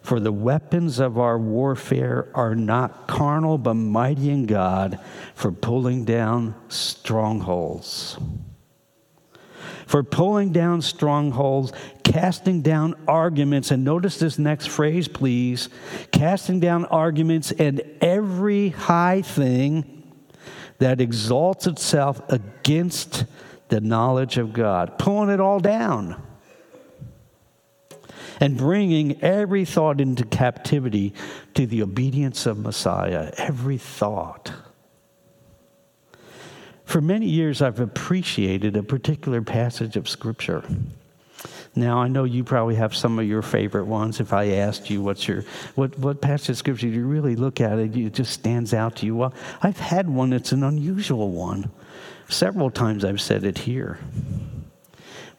for 0.01 0.21
the 0.21 0.31
weapons 0.31 0.99
of 0.99 1.17
our 1.17 1.37
warfare 1.37 2.29
are 2.33 2.55
not 2.55 3.07
carnal 3.07 3.57
but 3.57 3.73
mighty 3.73 4.29
in 4.29 4.45
God 4.45 4.97
for 5.35 5.51
pulling 5.51 6.05
down 6.05 6.55
strongholds 6.69 8.17
for 9.87 10.03
pulling 10.03 10.51
down 10.51 10.81
strongholds, 10.81 11.71
casting 12.03 12.61
down 12.61 12.93
arguments. 13.07 13.71
And 13.71 13.83
notice 13.83 14.19
this 14.19 14.37
next 14.37 14.67
phrase, 14.67 15.07
please 15.07 15.69
casting 16.11 16.59
down 16.59 16.85
arguments 16.85 17.51
and 17.51 17.81
every 18.01 18.69
high 18.69 19.21
thing 19.21 20.03
that 20.79 21.01
exalts 21.01 21.65
itself 21.65 22.21
against 22.29 23.25
the 23.69 23.81
knowledge 23.81 24.37
of 24.37 24.53
God, 24.53 24.99
pulling 24.99 25.29
it 25.29 25.39
all 25.39 25.59
down. 25.59 26.21
And 28.39 28.55
bringing 28.55 29.23
every 29.23 29.65
thought 29.65 29.99
into 29.99 30.23
captivity 30.23 31.15
to 31.55 31.65
the 31.65 31.81
obedience 31.81 32.45
of 32.45 32.59
Messiah. 32.59 33.31
Every 33.35 33.79
thought. 33.79 34.51
For 36.87 37.01
many 37.01 37.25
years, 37.25 37.61
I've 37.61 37.81
appreciated 37.81 38.77
a 38.77 38.81
particular 38.81 39.41
passage 39.41 39.97
of 39.97 40.07
Scripture. 40.07 40.63
Now, 41.75 41.99
I 41.99 42.07
know 42.07 42.23
you 42.23 42.45
probably 42.45 42.75
have 42.75 42.95
some 42.95 43.19
of 43.19 43.27
your 43.27 43.41
favorite 43.41 43.83
ones. 43.85 44.21
If 44.21 44.31
I 44.31 44.51
asked 44.51 44.89
you 44.89 45.01
what's 45.01 45.27
your, 45.27 45.43
what, 45.75 45.99
what 45.99 46.21
passage 46.21 46.51
of 46.51 46.57
Scripture 46.57 46.87
you 46.87 47.05
really 47.05 47.35
look 47.35 47.59
at 47.59 47.77
it, 47.77 47.93
it 47.93 48.13
just 48.13 48.31
stands 48.31 48.73
out 48.73 48.95
to 48.95 49.05
you. 49.05 49.17
Well, 49.17 49.33
I've 49.61 49.77
had 49.77 50.09
one 50.09 50.29
that's 50.29 50.53
an 50.53 50.63
unusual 50.63 51.29
one. 51.31 51.69
Several 52.29 52.71
times 52.71 53.03
I've 53.03 53.21
said 53.21 53.43
it 53.43 53.57
here 53.57 53.99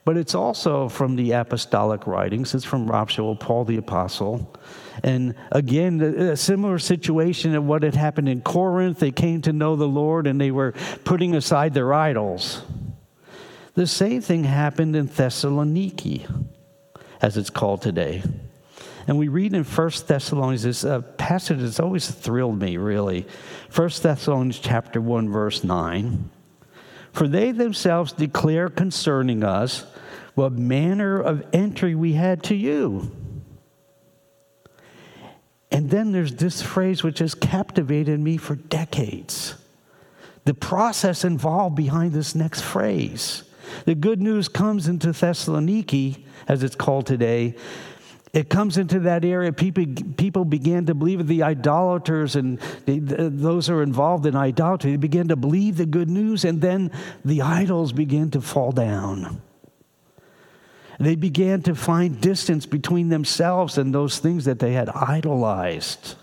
but 0.08 0.16
it's 0.16 0.34
also 0.34 0.88
from 0.88 1.16
the 1.16 1.32
apostolic 1.32 2.06
writings. 2.06 2.54
It's 2.54 2.64
from 2.64 2.86
Rob 2.86 3.10
Paul 3.10 3.66
the 3.66 3.76
Apostle. 3.76 4.54
And 5.02 5.34
again, 5.52 6.00
a 6.00 6.36
similar 6.36 6.78
situation 6.78 7.54
of 7.54 7.64
what 7.64 7.82
had 7.82 7.94
happened 7.94 8.28
in 8.28 8.40
Corinth. 8.40 8.98
They 8.98 9.10
came 9.10 9.42
to 9.42 9.52
know 9.52 9.76
the 9.76 9.88
Lord 9.88 10.26
and 10.26 10.40
they 10.40 10.50
were 10.50 10.72
putting 11.04 11.34
aside 11.34 11.74
their 11.74 11.94
idols. 11.94 12.62
The 13.74 13.86
same 13.86 14.20
thing 14.20 14.44
happened 14.44 14.96
in 14.96 15.08
Thessaloniki, 15.08 16.26
as 17.22 17.36
it's 17.36 17.50
called 17.50 17.82
today. 17.82 18.22
And 19.06 19.18
we 19.18 19.28
read 19.28 19.54
in 19.54 19.64
1 19.64 19.90
Thessalonians, 20.06 20.64
this 20.64 20.84
uh, 20.84 21.00
passage 21.00 21.60
that's 21.60 21.80
always 21.80 22.10
thrilled 22.10 22.58
me, 22.58 22.76
really. 22.76 23.26
1 23.74 23.90
Thessalonians 24.02 24.58
chapter 24.58 25.00
1, 25.00 25.30
verse 25.30 25.64
9. 25.64 26.28
For 27.12 27.26
they 27.26 27.52
themselves 27.52 28.12
declare 28.12 28.68
concerning 28.68 29.42
us 29.42 29.86
what 30.34 30.52
manner 30.52 31.18
of 31.18 31.46
entry 31.52 31.94
we 31.94 32.12
had 32.12 32.42
to 32.44 32.54
you. 32.54 33.10
And 35.70 35.90
then 35.90 36.12
there's 36.12 36.34
this 36.34 36.62
phrase 36.62 37.02
which 37.02 37.18
has 37.18 37.34
captivated 37.34 38.18
me 38.20 38.36
for 38.36 38.56
decades. 38.56 39.54
The 40.44 40.54
process 40.54 41.24
involved 41.24 41.76
behind 41.76 42.12
this 42.12 42.34
next 42.34 42.62
phrase. 42.62 43.44
The 43.84 43.94
good 43.94 44.22
news 44.22 44.48
comes 44.48 44.88
into 44.88 45.08
Thessaloniki, 45.08 46.24
as 46.48 46.62
it's 46.62 46.74
called 46.74 47.06
today. 47.06 47.54
It 48.32 48.48
comes 48.48 48.78
into 48.78 49.00
that 49.00 49.24
area. 49.24 49.52
People, 49.52 49.84
people 50.16 50.44
began 50.44 50.86
to 50.86 50.94
believe 50.94 51.26
the 51.26 51.42
idolaters 51.42 52.36
and 52.36 52.58
the, 52.86 52.98
the, 52.98 53.30
those 53.30 53.66
who 53.66 53.74
are 53.74 53.82
involved 53.82 54.26
in 54.26 54.36
idolatry. 54.36 54.92
They 54.92 54.96
began 54.96 55.28
to 55.28 55.36
believe 55.36 55.76
the 55.76 55.86
good 55.86 56.08
news, 56.08 56.44
and 56.44 56.60
then 56.60 56.92
the 57.24 57.42
idols 57.42 57.92
began 57.92 58.30
to 58.30 58.40
fall 58.40 58.72
down. 58.72 59.42
They 60.98 61.14
began 61.14 61.62
to 61.62 61.74
find 61.74 62.20
distance 62.20 62.66
between 62.66 63.08
themselves 63.08 63.78
and 63.78 63.94
those 63.94 64.18
things 64.18 64.44
that 64.46 64.58
they 64.58 64.72
had 64.72 64.88
idolized. 64.88 66.16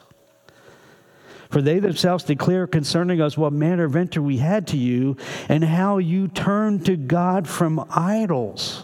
For 1.49 1.61
they 1.61 1.79
themselves 1.79 2.25
declare 2.25 2.67
concerning 2.67 3.21
us 3.21 3.37
what 3.37 3.53
manner 3.53 3.85
of 3.85 3.95
entry 3.95 4.21
we 4.21 4.37
had 4.37 4.67
to 4.67 4.77
you, 4.77 5.15
and 5.47 5.63
how 5.63 5.99
you 5.99 6.27
turned 6.27 6.85
to 6.87 6.97
God 6.97 7.47
from 7.47 7.85
idols 7.89 8.83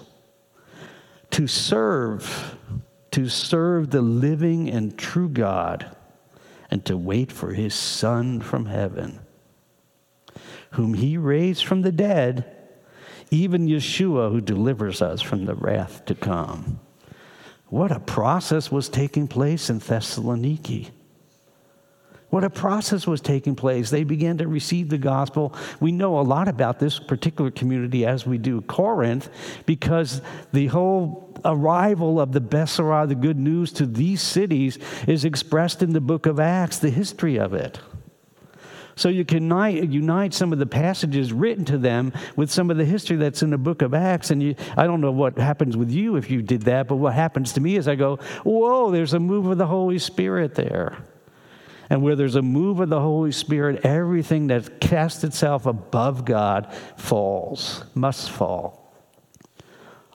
to 1.32 1.47
serve, 1.47 2.56
to 3.12 3.27
serve 3.27 3.89
the 3.89 4.01
living 4.01 4.69
and 4.69 4.97
true 4.97 5.27
God, 5.27 5.93
and 6.69 6.86
to 6.86 6.95
wait 6.95 7.34
for 7.34 7.54
his 7.54 7.73
Son 7.73 8.39
from 8.39 8.67
heaven, 8.67 9.19
whom 10.71 10.93
he 10.93 11.17
raised 11.17 11.65
from 11.65 11.82
the 11.82 11.91
dead 11.91 12.61
even 13.32 13.67
Yeshua 13.67 14.30
who 14.30 14.41
delivers 14.41 15.02
us 15.02 15.22
from 15.22 15.46
the 15.46 15.56
wrath 15.56 16.06
to 16.06 16.13
come. 16.13 16.80
What 17.67 17.91
a 17.91 18.02
process 18.02 18.70
was 18.70 18.89
taking 18.89 19.28
place 19.28 19.70
in 19.70 19.80
Thessaloniki. 19.80 20.91
What 22.30 22.44
a 22.44 22.50
process 22.50 23.08
was 23.08 23.20
taking 23.20 23.56
place. 23.56 23.89
They 23.89 24.04
began 24.06 24.38
to 24.38 24.48
receive 24.48 24.89
the 24.89 24.98
gospel. 24.98 25.54
We 25.80 25.91
know 25.91 26.20
a 26.20 26.22
lot 26.22 26.48
about 26.48 26.80
this 26.80 26.98
particular 26.98 27.52
community 27.52 28.06
as 28.06 28.26
we 28.26 28.38
do 28.38 28.62
Corinth 28.62 29.30
because 29.65 30.22
the 30.54 30.67
whole 30.67 31.34
arrival 31.44 32.22
of 32.22 32.32
the 32.32 32.39
Besorah, 32.39 33.08
the 33.08 33.15
good 33.15 33.38
news 33.38 33.72
to 33.74 33.86
these 33.86 34.22
cities, 34.22 34.78
is 35.08 35.26
expressed 35.26 35.82
in 35.82 35.91
the 35.91 36.02
book 36.02 36.26
of 36.26 36.39
Acts, 36.39 36.80
the 36.80 36.89
history 36.89 37.38
of 37.38 37.54
it. 37.54 37.80
So 39.02 39.10
you 39.10 39.26
can 39.26 39.50
unite, 39.50 40.32
some 40.32 40.54
of 40.54 40.60
the 40.60 40.68
passages 40.68 41.34
written 41.34 41.66
to 41.66 41.80
them 41.80 42.14
with 42.36 42.52
some 42.52 42.70
of 42.70 42.78
the 42.78 42.86
history 42.86 43.18
that's 43.18 43.42
in 43.42 43.50
the 43.50 43.58
book 43.58 43.82
of 43.82 43.96
Acts. 43.96 44.30
And 44.30 44.44
you, 44.44 44.54
I 44.78 44.86
don't 44.86 45.02
know 45.02 45.12
what 45.12 45.40
happens 45.40 45.76
with 45.76 45.90
you 45.90 46.18
if 46.18 46.30
you 46.30 46.44
did 46.44 46.62
that, 46.64 46.88
but 46.88 46.98
what 46.98 47.16
happens 47.16 47.54
to 47.54 47.62
me 47.62 47.78
is 47.78 47.88
I 47.88 47.96
go, 47.96 48.18
whoa, 48.44 48.92
there's 48.92 49.16
a 49.16 49.20
move 49.20 49.48
of 49.48 49.58
the 49.58 49.66
Holy 49.66 49.98
Spirit 49.98 50.54
there. 50.54 51.00
And 51.90 52.04
where 52.04 52.16
there's 52.16 52.36
a 52.36 52.44
move 52.44 52.80
of 52.80 52.90
the 52.90 53.00
Holy 53.00 53.32
Spirit, 53.32 53.84
everything 53.84 54.46
that 54.48 54.80
casts 54.80 55.24
itself 55.24 55.66
above 55.66 56.24
God 56.24 56.72
falls, 56.96 57.84
must 57.96 58.30
fall. 58.30 58.94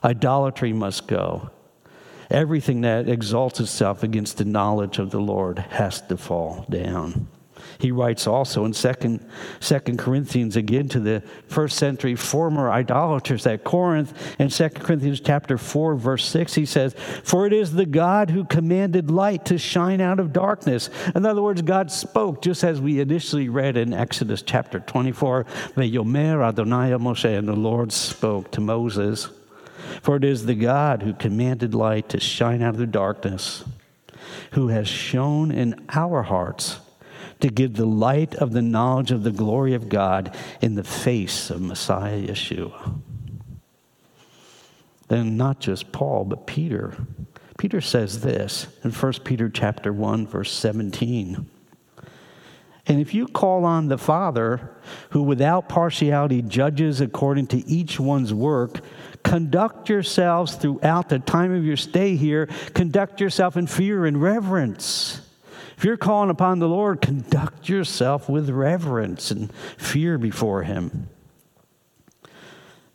Idolatry 0.01 0.71
must 0.71 1.07
go. 1.07 1.49
Everything 2.31 2.79
that 2.81 3.09
exalts 3.09 3.59
itself 3.59 4.01
against 4.01 4.37
the 4.37 4.45
knowledge 4.45 4.97
of 4.97 5.11
the 5.11 5.19
Lord 5.19 5.59
has 5.59 5.99
to 6.03 6.15
fall 6.15 6.65
down. 6.69 7.27
He 7.79 7.91
writes 7.91 8.25
also 8.25 8.65
in 8.65 8.73
Second, 8.73 9.25
Second 9.59 9.99
Corinthians 9.99 10.55
again 10.55 10.89
to 10.89 10.99
the 10.99 11.21
first 11.47 11.77
century 11.77 12.15
former 12.15 12.71
idolaters 12.71 13.45
at 13.45 13.63
Corinth. 13.63 14.35
In 14.39 14.49
Second 14.49 14.83
Corinthians 14.83 15.19
chapter 15.19 15.57
4 15.57 15.95
verse 15.95 16.25
6 16.25 16.55
he 16.55 16.65
says 16.65 16.95
for 17.23 17.45
it 17.45 17.53
is 17.53 17.73
the 17.73 17.85
God 17.85 18.29
who 18.29 18.45
commanded 18.45 19.11
light 19.11 19.45
to 19.45 19.57
shine 19.57 20.01
out 20.01 20.19
of 20.19 20.33
darkness. 20.33 20.89
In 21.15 21.25
other 21.25 21.41
words 21.41 21.61
God 21.61 21.91
spoke 21.91 22.41
just 22.41 22.63
as 22.63 22.81
we 22.81 22.99
initially 22.99 23.49
read 23.49 23.77
in 23.77 23.93
Exodus 23.93 24.41
chapter 24.41 24.79
24 24.79 25.45
Ve'yomer 25.75 26.47
Adonai 26.47 26.91
Moshe 26.97 27.37
and 27.37 27.47
the 27.47 27.55
Lord 27.55 27.91
spoke 27.91 28.51
to 28.51 28.61
Moses 28.61 29.29
for 30.01 30.15
it 30.15 30.23
is 30.23 30.45
the 30.45 30.55
God 30.55 31.03
who 31.03 31.13
commanded 31.13 31.73
light 31.73 32.09
to 32.09 32.19
shine 32.19 32.61
out 32.61 32.73
of 32.73 32.77
the 32.77 32.87
darkness 32.87 33.63
who 34.51 34.69
has 34.69 34.87
shone 34.87 35.51
in 35.51 35.85
our 35.89 36.23
hearts 36.23 36.79
to 37.39 37.49
give 37.49 37.75
the 37.75 37.85
light 37.85 38.35
of 38.35 38.51
the 38.51 38.61
knowledge 38.61 39.11
of 39.11 39.23
the 39.23 39.31
glory 39.31 39.73
of 39.73 39.89
God 39.89 40.35
in 40.61 40.75
the 40.75 40.83
face 40.83 41.49
of 41.49 41.61
Messiah 41.61 42.19
Yeshua. 42.19 42.99
Then 45.07 45.37
not 45.37 45.59
just 45.59 45.91
Paul, 45.91 46.25
but 46.25 46.47
Peter. 46.47 46.95
Peter 47.57 47.81
says 47.81 48.21
this 48.21 48.67
in 48.83 48.91
1 48.91 49.13
Peter 49.23 49.49
chapter 49.49 49.93
1 49.93 50.27
verse 50.27 50.51
17. 50.51 51.49
And 52.89 53.01
if 53.01 53.13
you 53.13 53.27
call 53.27 53.65
on 53.65 53.89
the 53.89 53.97
Father, 53.97 54.71
who 55.09 55.21
without 55.21 55.67
partiality 55.67 56.41
judges 56.41 57.01
according 57.01 57.47
to 57.47 57.67
each 57.67 57.99
one's 57.99 58.33
work, 58.33 58.79
conduct 59.23 59.89
yourselves 59.89 60.55
throughout 60.55 61.09
the 61.09 61.19
time 61.19 61.53
of 61.53 61.65
your 61.65 61.75
stay 61.75 62.15
here, 62.15 62.45
conduct 62.73 63.19
yourself 63.19 63.57
in 63.57 63.67
fear 63.67 64.05
and 64.05 64.21
reverence 64.21 65.21
if 65.77 65.85
you're 65.85 65.95
calling 65.95 66.31
upon 66.31 66.57
the 66.57 66.67
Lord, 66.67 67.01
conduct 67.01 67.69
yourself 67.69 68.27
with 68.27 68.49
reverence 68.49 69.29
and 69.29 69.53
fear 69.77 70.17
before 70.17 70.63
him. 70.63 71.09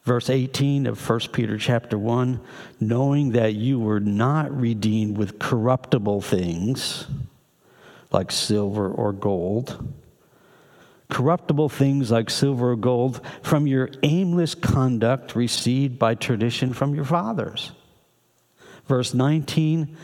Verse 0.03 0.29
18 0.29 0.89
of 0.89 1.09
1 1.09 1.21
Peter 1.33 1.57
chapter 1.57 1.97
1 1.97 2.41
knowing 2.81 3.31
that 3.33 3.55
you 3.55 3.79
were 3.79 4.01
not 4.01 4.51
redeemed 4.51 5.17
with 5.17 5.39
corruptible 5.39 6.21
things 6.21 7.07
like 8.11 8.33
silver 8.33 8.91
or 8.91 9.13
gold, 9.13 9.93
corruptible 11.09 11.69
things 11.69 12.11
like 12.11 12.29
silver 12.29 12.73
or 12.73 12.77
gold 12.77 13.21
from 13.43 13.69
your 13.69 13.91
aimless 14.03 14.57
conduct 14.57 15.37
received 15.37 16.01
by 16.01 16.17
tradition 16.17 16.73
from 16.73 16.97
your 16.97 17.05
fathers. 17.05 17.71
Verse 18.89 19.15
19 19.15 19.97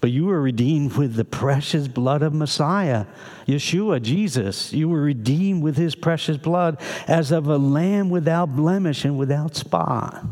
but 0.00 0.10
you 0.10 0.26
were 0.26 0.40
redeemed 0.40 0.96
with 0.96 1.14
the 1.14 1.24
precious 1.24 1.86
blood 1.86 2.22
of 2.22 2.32
Messiah, 2.32 3.04
Yeshua, 3.46 4.00
Jesus. 4.00 4.72
You 4.72 4.88
were 4.88 5.02
redeemed 5.02 5.62
with 5.62 5.76
his 5.76 5.94
precious 5.94 6.38
blood 6.38 6.80
as 7.06 7.30
of 7.30 7.46
a 7.46 7.58
lamb 7.58 8.08
without 8.08 8.56
blemish 8.56 9.04
and 9.04 9.18
without 9.18 9.54
spot. 9.54 10.24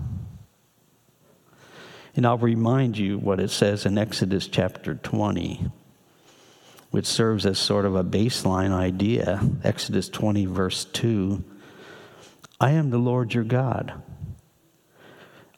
And 2.16 2.26
I'll 2.26 2.38
remind 2.38 2.96
you 2.96 3.18
what 3.18 3.40
it 3.40 3.50
says 3.50 3.84
in 3.84 3.98
Exodus 3.98 4.48
chapter 4.48 4.94
20, 4.94 5.70
which 6.90 7.06
serves 7.06 7.44
as 7.44 7.58
sort 7.58 7.84
of 7.84 7.94
a 7.94 8.02
baseline 8.02 8.72
idea. 8.72 9.40
Exodus 9.62 10.08
20, 10.08 10.46
verse 10.46 10.86
2 10.86 11.44
I 12.60 12.70
am 12.70 12.90
the 12.90 12.98
Lord 12.98 13.34
your 13.34 13.44
God. 13.44 14.02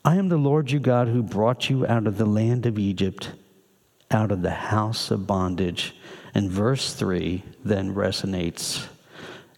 I 0.05 0.17
am 0.17 0.29
the 0.29 0.37
Lord 0.37 0.71
your 0.71 0.81
God 0.81 1.09
who 1.09 1.23
brought 1.23 1.71
you 1.71 1.87
out 1.87 2.07
of 2.07 2.19
the 2.19 2.27
land 2.27 2.67
of 2.67 2.79
Egypt 2.79 3.31
out 4.11 4.33
of 4.33 4.43
the 4.43 4.51
house 4.51 5.11
of 5.11 5.27
bondage. 5.27 5.95
And 6.35 6.51
verse 6.51 6.93
3 6.95 7.43
then 7.65 7.95
resonates 7.95 8.87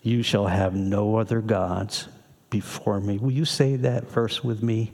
You 0.02 0.22
shall 0.22 0.46
have 0.46 0.74
no 0.74 1.16
other 1.16 1.40
gods 1.40 2.08
before 2.50 3.00
me. 3.00 3.18
Will 3.18 3.30
you 3.30 3.44
say 3.44 3.76
that 3.76 4.10
verse 4.10 4.42
with 4.44 4.62
me? 4.62 4.92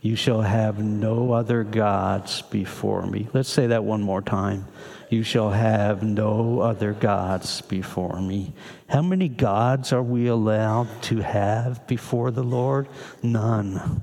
You 0.00 0.16
shall 0.16 0.42
have 0.42 0.82
no 0.82 1.32
other 1.32 1.62
gods 1.62 2.42
before 2.42 3.06
me. 3.06 3.28
Let's 3.32 3.48
say 3.48 3.68
that 3.68 3.84
one 3.84 4.02
more 4.02 4.20
time. 4.20 4.66
You 5.10 5.22
shall 5.22 5.50
have 5.50 6.02
no 6.02 6.60
other 6.60 6.92
gods 6.92 7.60
before 7.60 8.20
me. 8.20 8.52
How 8.88 9.02
many 9.02 9.28
gods 9.28 9.92
are 9.92 10.02
we 10.02 10.26
allowed 10.26 10.88
to 11.02 11.20
have 11.20 11.86
before 11.86 12.32
the 12.32 12.42
Lord? 12.42 12.88
None. 13.22 14.02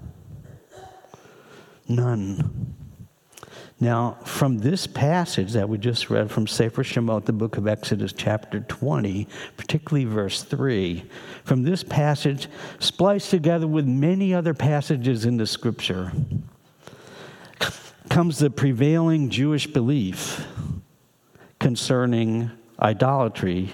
None. 1.89 2.78
Now, 3.81 4.17
from 4.25 4.57
this 4.57 4.87
passage 4.87 5.53
that 5.53 5.69
we 5.69 5.77
just 5.77 6.09
read 6.09 6.29
from 6.29 6.47
Sefer 6.47 6.83
Shemot, 6.83 7.25
the 7.25 7.31
book 7.31 7.55
of 7.55 7.65
Exodus, 7.65 8.11
chapter 8.11 8.59
20, 8.59 9.25
particularly 9.55 10.03
verse 10.03 10.43
3, 10.43 11.05
from 11.45 11.63
this 11.63 11.81
passage, 11.81 12.49
spliced 12.79 13.29
together 13.29 13.67
with 13.67 13.85
many 13.85 14.33
other 14.33 14.53
passages 14.53 15.23
in 15.23 15.37
the 15.37 15.47
scripture, 15.47 16.11
comes 18.09 18.39
the 18.39 18.49
prevailing 18.49 19.29
Jewish 19.29 19.65
belief 19.65 20.45
concerning 21.59 22.51
idolatry, 22.81 23.73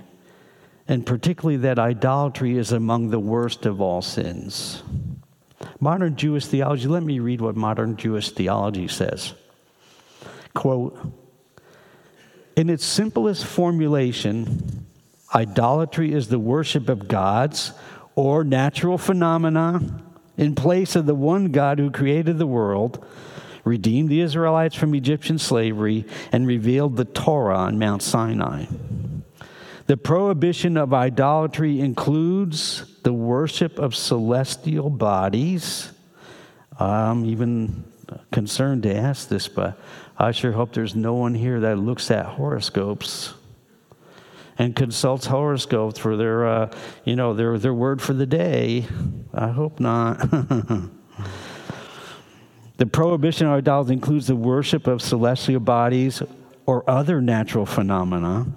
and 0.88 1.04
particularly 1.04 1.58
that 1.58 1.80
idolatry 1.80 2.58
is 2.60 2.72
among 2.72 3.10
the 3.10 3.20
worst 3.20 3.65
of 3.65 3.82
all 3.82 4.04
sins. 4.04 4.84
Modern 5.80 6.15
Jewish 6.15 6.46
theology, 6.46 6.88
let 6.88 7.02
me 7.02 7.18
read 7.18 7.41
what 7.41 7.56
modern 7.56 7.98
Jewish 7.98 8.30
theology 8.30 8.88
says. 8.88 9.34
Quote 10.56 10.98
In 12.56 12.72
its 12.72 12.84
simplest 12.84 13.46
formulation, 13.46 14.88
idolatry 15.36 16.12
is 16.12 16.30
the 16.30 16.39
worship 16.39 16.89
of 16.89 17.08
gods 17.08 17.74
or 18.15 18.44
natural 18.44 18.98
phenomena 18.98 20.02
in 20.38 20.56
place 20.56 20.96
of 20.96 21.06
the 21.06 21.13
one 21.13 21.52
God 21.52 21.78
who 21.78 21.91
created 21.91 22.39
the 22.39 22.48
world, 22.48 23.06
redeemed 23.63 24.10
the 24.10 24.22
Israelites 24.22 24.76
from 24.76 24.96
Egyptian 24.96 25.38
slavery, 25.38 26.06
and 26.32 26.48
revealed 26.48 26.96
the 26.96 27.06
Torah 27.06 27.58
on 27.58 27.78
Mount 27.78 28.02
Sinai. 28.02 28.65
The 29.88 29.98
prohibition 29.98 30.78
of 30.78 30.94
idolatry 30.94 31.80
includes 31.80 32.86
the 33.04 33.13
worship 33.13 33.78
of 33.78 33.94
celestial 33.94 34.89
bodies. 34.89 35.91
I'm 36.80 37.26
even 37.26 37.84
concerned 38.32 38.84
to 38.84 38.96
ask 38.96 39.30
this, 39.30 39.48
but 39.48 39.80
I 40.18 40.32
sure 40.32 40.52
hope 40.52 40.74
there's 40.74 40.96
no 40.96 41.13
one 41.13 41.36
here 41.36 41.60
that 41.62 41.78
looks 41.78 42.10
at 42.12 42.26
horoscopes 42.26 43.34
and 44.58 44.76
consults 44.76 45.26
horoscopes 45.26 46.00
for 46.00 46.15
their, 46.15 46.48
uh, 46.48 46.72
you 47.04 47.15
know, 47.15 47.34
their, 47.34 47.58
their 47.58 47.74
word 47.74 48.02
for 48.02 48.13
the 48.13 48.26
day. 48.26 48.86
I 49.34 49.50
hope 49.50 49.80
not. 49.80 50.20
the 52.78 52.86
prohibition 52.86 53.48
of 53.48 53.54
idolatry 53.54 53.94
includes 53.94 54.28
the 54.28 54.36
worship 54.36 54.88
of 54.88 55.02
celestial 55.02 55.60
bodies 55.60 56.22
or 56.65 56.89
other 56.89 57.22
natural 57.22 57.65
phenomena 57.65 58.48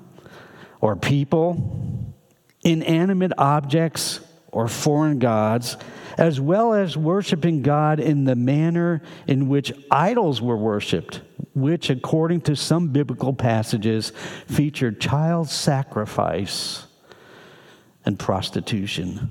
or 0.81 0.95
people, 0.95 2.15
inanimate 2.63 3.33
objects 3.37 4.21
or 4.59 4.67
foreign 4.67 5.21
gods 5.21 5.77
as 6.17 6.41
well 6.41 6.75
as 6.75 6.97
worshiping 6.97 7.63
God 7.63 8.01
in 8.01 8.25
the 8.25 8.35
manner 8.35 9.01
in 9.29 9.49
which 9.49 9.73
idols 9.89 10.43
were 10.43 10.57
worshiped, 10.57 11.21
which, 11.55 11.91
according 11.91 12.41
to 12.41 12.57
some 12.57 12.89
biblical 12.89 13.33
passages, 13.33 14.11
featured 14.49 15.01
child 15.01 15.49
sacrifice 15.49 16.87
and 18.05 18.19
prostitution. 18.19 19.31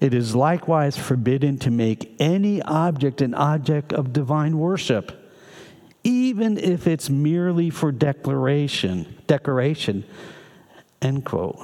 It 0.00 0.12
is 0.12 0.34
likewise 0.34 0.96
forbidden 0.96 1.58
to 1.58 1.70
make 1.70 2.16
any 2.18 2.60
object 2.62 3.20
an 3.20 3.34
object 3.34 3.92
of 3.92 4.12
divine 4.12 4.58
worship, 4.58 5.32
even 6.02 6.58
if 6.58 6.88
it's 6.88 7.08
merely 7.08 7.70
for 7.70 7.92
declaration, 7.92 9.22
decoration, 9.28 10.02
End 11.00 11.24
quote. 11.24 11.60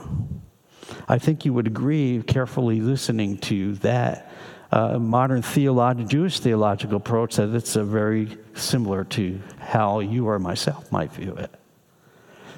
I 1.09 1.19
think 1.19 1.45
you 1.45 1.53
would 1.55 1.67
agree, 1.67 2.23
carefully 2.27 2.81
listening 2.81 3.39
to 3.39 3.75
that 3.77 4.31
uh, 4.71 4.99
modern 4.99 5.43
theolog- 5.43 6.09
Jewish 6.09 6.41
theological 6.41 6.97
approach, 6.97 7.37
that 7.37 7.55
it's 7.55 7.75
very 7.75 8.37
similar 8.55 9.05
to 9.05 9.41
how 9.59 10.01
you 10.01 10.29
or 10.29 10.39
myself 10.39 10.91
might 10.93 11.13
view 11.13 11.35
it. 11.35 11.51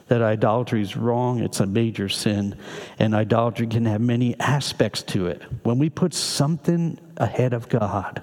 That 0.09 0.23
idolatry 0.23 0.83
is 0.83 0.97
wrong, 0.97 1.39
it's 1.39 1.61
a 1.61 1.67
major 1.67 2.09
sin, 2.09 2.57
and 2.99 3.15
idolatry 3.15 3.69
can 3.69 3.87
have 3.87 4.01
many 4.01 4.39
aspects 4.41 5.03
to 5.05 5.29
it. 5.29 5.43
When 5.63 5.79
we 5.79 5.89
put 5.89 6.15
something 6.15 6.99
ahead 7.17 7.53
of 7.53 7.69
God, 7.69 8.23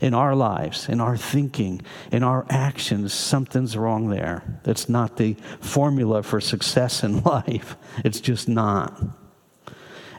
in 0.00 0.14
our 0.14 0.34
lives, 0.34 0.88
in 0.88 1.00
our 1.00 1.16
thinking, 1.16 1.82
in 2.12 2.22
our 2.22 2.46
actions, 2.48 3.12
something's 3.12 3.76
wrong 3.76 4.08
there. 4.08 4.60
That's 4.62 4.88
not 4.88 5.16
the 5.16 5.34
formula 5.60 6.22
for 6.22 6.40
success 6.40 7.02
in 7.02 7.22
life. 7.24 7.76
It's 8.04 8.20
just 8.20 8.48
not. 8.48 9.02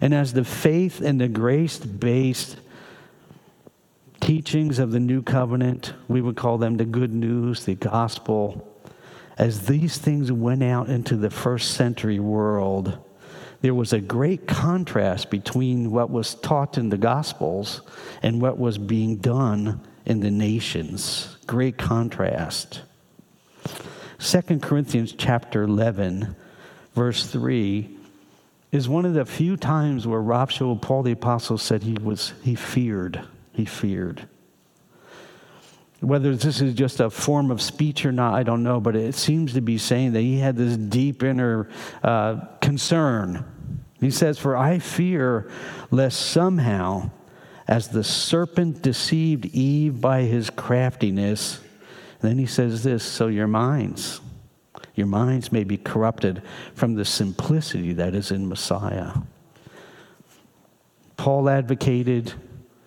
And 0.01 0.13
as 0.13 0.33
the 0.33 0.45
faith 0.45 1.01
and 1.01 1.19
the 1.19 1.27
grace 1.27 1.77
based 1.77 2.57
teachings 4.19 4.79
of 4.79 4.91
the 4.91 4.99
new 4.99 5.21
covenant, 5.21 5.93
we 6.07 6.21
would 6.21 6.35
call 6.35 6.57
them 6.57 6.77
the 6.77 6.85
good 6.85 7.13
news, 7.13 7.65
the 7.65 7.75
gospel, 7.75 8.65
as 9.37 9.67
these 9.67 9.97
things 9.97 10.31
went 10.31 10.61
out 10.61 10.89
into 10.89 11.15
the 11.15 11.29
first 11.29 11.71
century 11.71 12.19
world, 12.19 12.97
there 13.61 13.73
was 13.73 13.93
a 13.93 13.99
great 13.99 14.47
contrast 14.47 15.29
between 15.29 15.91
what 15.91 16.09
was 16.09 16.35
taught 16.35 16.77
in 16.77 16.89
the 16.89 16.97
Gospels 16.97 17.81
and 18.21 18.41
what 18.41 18.57
was 18.57 18.77
being 18.77 19.17
done 19.17 19.81
in 20.05 20.21
the 20.21 20.31
nations. 20.31 21.37
Great 21.45 21.77
contrast. 21.77 22.81
2 24.19 24.59
Corinthians 24.59 25.13
chapter 25.17 25.63
11, 25.63 26.35
verse 26.93 27.25
3 27.25 27.97
is 28.71 28.87
one 28.87 29.05
of 29.05 29.13
the 29.13 29.25
few 29.25 29.57
times 29.57 30.05
where 30.05 30.21
Rav 30.21 30.51
Paul 30.81 31.03
the 31.03 31.11
Apostle, 31.11 31.57
said 31.57 31.83
he 31.83 31.93
was 31.93 32.33
he 32.43 32.55
feared. 32.55 33.21
He 33.53 33.65
feared. 33.65 34.27
Whether 36.01 36.35
this 36.35 36.61
is 36.61 36.73
just 36.73 36.99
a 36.99 37.09
form 37.09 37.51
of 37.51 37.61
speech 37.61 38.05
or 38.05 38.11
not, 38.11 38.33
I 38.33 38.43
don't 38.43 38.63
know, 38.63 38.79
but 38.79 38.95
it 38.95 39.15
seems 39.15 39.53
to 39.53 39.61
be 39.61 39.77
saying 39.77 40.13
that 40.13 40.21
he 40.21 40.39
had 40.39 40.55
this 40.55 40.77
deep 40.77 41.23
inner 41.23 41.69
uh, 42.01 42.45
concern. 42.61 43.45
He 43.99 44.11
says, 44.11 44.39
For 44.39 44.55
I 44.55 44.79
fear 44.79 45.49
lest 45.91 46.19
somehow, 46.21 47.11
as 47.67 47.89
the 47.89 48.03
serpent 48.03 48.81
deceived 48.81 49.45
Eve 49.47 49.99
by 49.99 50.21
his 50.21 50.49
craftiness, 50.49 51.59
then 52.21 52.37
he 52.37 52.45
says 52.45 52.83
this, 52.83 53.03
so 53.03 53.27
your 53.27 53.47
minds, 53.47 54.21
your 54.95 55.07
minds 55.07 55.51
may 55.51 55.63
be 55.63 55.77
corrupted 55.77 56.41
from 56.73 56.95
the 56.95 57.05
simplicity 57.05 57.93
that 57.93 58.15
is 58.15 58.31
in 58.31 58.47
Messiah. 58.47 59.13
Paul 61.17 61.49
advocated 61.49 62.33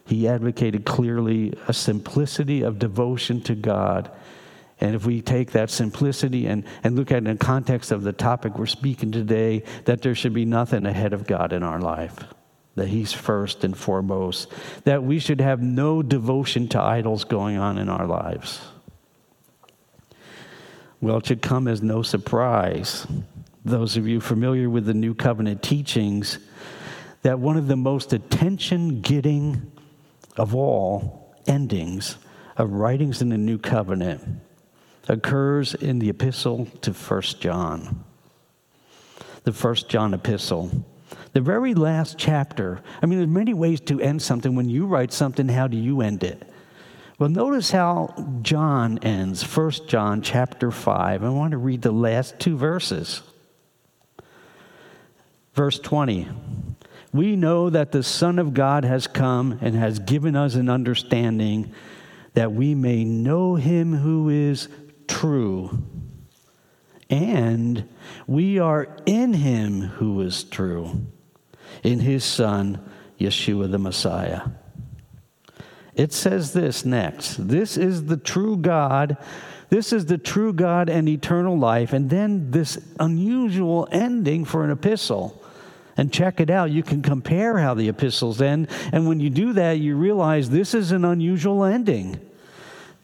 he 0.07 0.29
advocated 0.29 0.85
clearly 0.85 1.55
a 1.69 1.73
simplicity 1.73 2.63
of 2.63 2.79
devotion 2.79 3.41
to 3.43 3.55
God. 3.55 4.11
And 4.81 4.95
if 4.95 5.07
we 5.07 5.21
take 5.23 5.53
that 5.53 5.71
simplicity 5.71 6.47
and, 6.47 6.65
and 6.83 6.97
look 6.97 7.13
at 7.13 7.23
it 7.23 7.29
in 7.29 7.39
context 7.39 7.93
of 7.93 8.03
the 8.03 8.13
topic 8.13 8.59
we're 8.59 8.67
speaking 8.67 9.13
today, 9.13 9.63
that 9.85 10.03
there 10.03 10.15
should 10.15 10.35
be 10.35 10.45
nothing 10.45 10.87
ahead 10.87 11.13
of 11.13 11.27
God 11.27 11.53
in 11.53 11.63
our 11.63 11.81
life, 11.81 12.17
that 12.75 12.89
He's 12.89 13.13
first 13.13 13.63
and 13.63 13.77
foremost, 13.77 14.51
that 14.85 15.05
we 15.05 15.21
should 15.21 15.41
have 15.41 15.63
no 15.63 16.03
devotion 16.03 16.69
to 16.69 16.81
idols 16.81 17.23
going 17.25 17.59
on 17.59 17.79
in 17.79 17.89
our 17.89 18.07
lives. 18.07 18.61
Well, 21.01 21.19
it 21.19 21.27
should 21.27 21.43
come 21.43 21.69
as 21.69 21.81
no 21.81 22.03
surprise, 22.03 23.07
those 23.65 23.97
of 23.97 24.09
you 24.09 24.21
familiar 24.21 24.69
with 24.69 24.87
the 24.87 24.95
New 24.95 25.15
Covenant 25.15 25.63
teachings, 25.63 26.39
that 27.23 27.39
one 27.39 27.57
of 27.57 27.69
the 27.69 27.77
most 27.77 28.13
attention 28.13 29.01
getting 29.01 29.71
of 30.37 30.55
all 30.55 31.35
endings 31.47 32.17
of 32.57 32.73
writings 32.73 33.23
in 33.23 33.29
the 33.29 33.39
New 33.39 33.59
Covenant 33.59 34.41
occurs 35.09 35.75
in 35.75 35.99
the 35.99 36.09
epistle 36.11 36.67
to 36.83 36.95
First 36.95 37.41
John. 37.41 38.05
The 39.45 39.53
First 39.53 39.89
John 39.89 40.15
epistle. 40.15 40.71
The 41.33 41.41
very 41.41 41.75
last 41.75 42.19
chapter. 42.19 42.81
I 43.03 43.07
mean, 43.07 43.19
there's 43.19 43.31
many 43.31 43.55
ways 43.55 43.81
to 43.83 44.01
end 44.01 44.23
something. 44.23 44.55
When 44.55 44.69
you 44.69 44.87
write 44.87 45.13
something, 45.13 45.49
how 45.49 45.67
do 45.67 45.77
you 45.77 46.03
end 46.03 46.23
it? 46.23 46.49
Well, 47.19 47.29
notice 47.29 47.71
how 47.71 48.15
John 48.43 48.99
ends. 48.99 49.43
First 49.43 49.89
John 49.89 50.23
chapter 50.23 50.71
5. 50.71 51.25
I 51.25 51.29
want 51.29 51.53
to 51.53 51.59
read 51.59 51.83
the 51.83 51.93
last 51.93 52.39
two 52.39 52.57
verses. 52.57 53.23
Verse 55.55 55.79
20 55.79 56.29
we 57.13 57.37
know 57.37 57.69
that 57.69 57.93
the 57.93 58.03
Son 58.03 58.39
of 58.39 58.55
God 58.55 58.85
has 58.85 59.07
come 59.07 59.59
and 59.61 59.75
has 59.75 59.99
given 59.99 60.35
us 60.35 60.55
an 60.55 60.71
understanding 60.71 61.73
that 62.35 62.53
we 62.53 62.75
may 62.75 63.05
know 63.05 63.57
him 63.57 63.95
who 63.95 64.31
is 64.31 64.69
true. 65.07 65.83
And 67.11 67.89
we 68.27 68.59
are 68.59 68.97
in 69.05 69.35
him 69.35 69.83
who 69.83 70.23
is 70.23 70.45
true, 70.45 71.07
in 71.83 72.01
his 72.01 72.25
Son, 72.25 72.81
Yeshua 73.21 73.71
the 73.71 73.79
Messiah. 73.79 74.49
It 75.95 76.15
says 76.15 76.55
this 76.55 76.87
next 76.87 77.37
this 77.37 77.77
is 77.77 78.07
the 78.07 78.17
true 78.17 78.57
God. 78.57 79.19
This 79.69 79.93
is 79.93 80.07
the 80.07 80.19
true 80.19 80.53
God 80.53 80.89
and 80.91 81.09
eternal 81.09 81.59
life. 81.59 81.93
And 81.93 82.11
then 82.11 82.51
this 82.51 82.79
unusual 83.01 83.89
ending 83.91 84.45
for 84.45 84.65
an 84.65 84.71
epistle 84.71 85.42
and 85.97 86.13
check 86.13 86.41
it 86.41 86.51
out. 86.51 86.71
You 86.71 86.83
can 86.83 87.03
compare 87.03 87.59
how 87.59 87.75
the 87.75 87.89
epistles 87.89 88.41
end. 88.41 88.69
And 88.93 89.07
when 89.07 89.21
you 89.21 89.31
do 89.31 89.53
that, 89.55 89.79
you 89.79 89.97
realize 89.97 90.51
this 90.51 90.75
is 90.75 90.93
an 90.93 91.05
unusual 91.05 91.65
ending. 91.65 92.21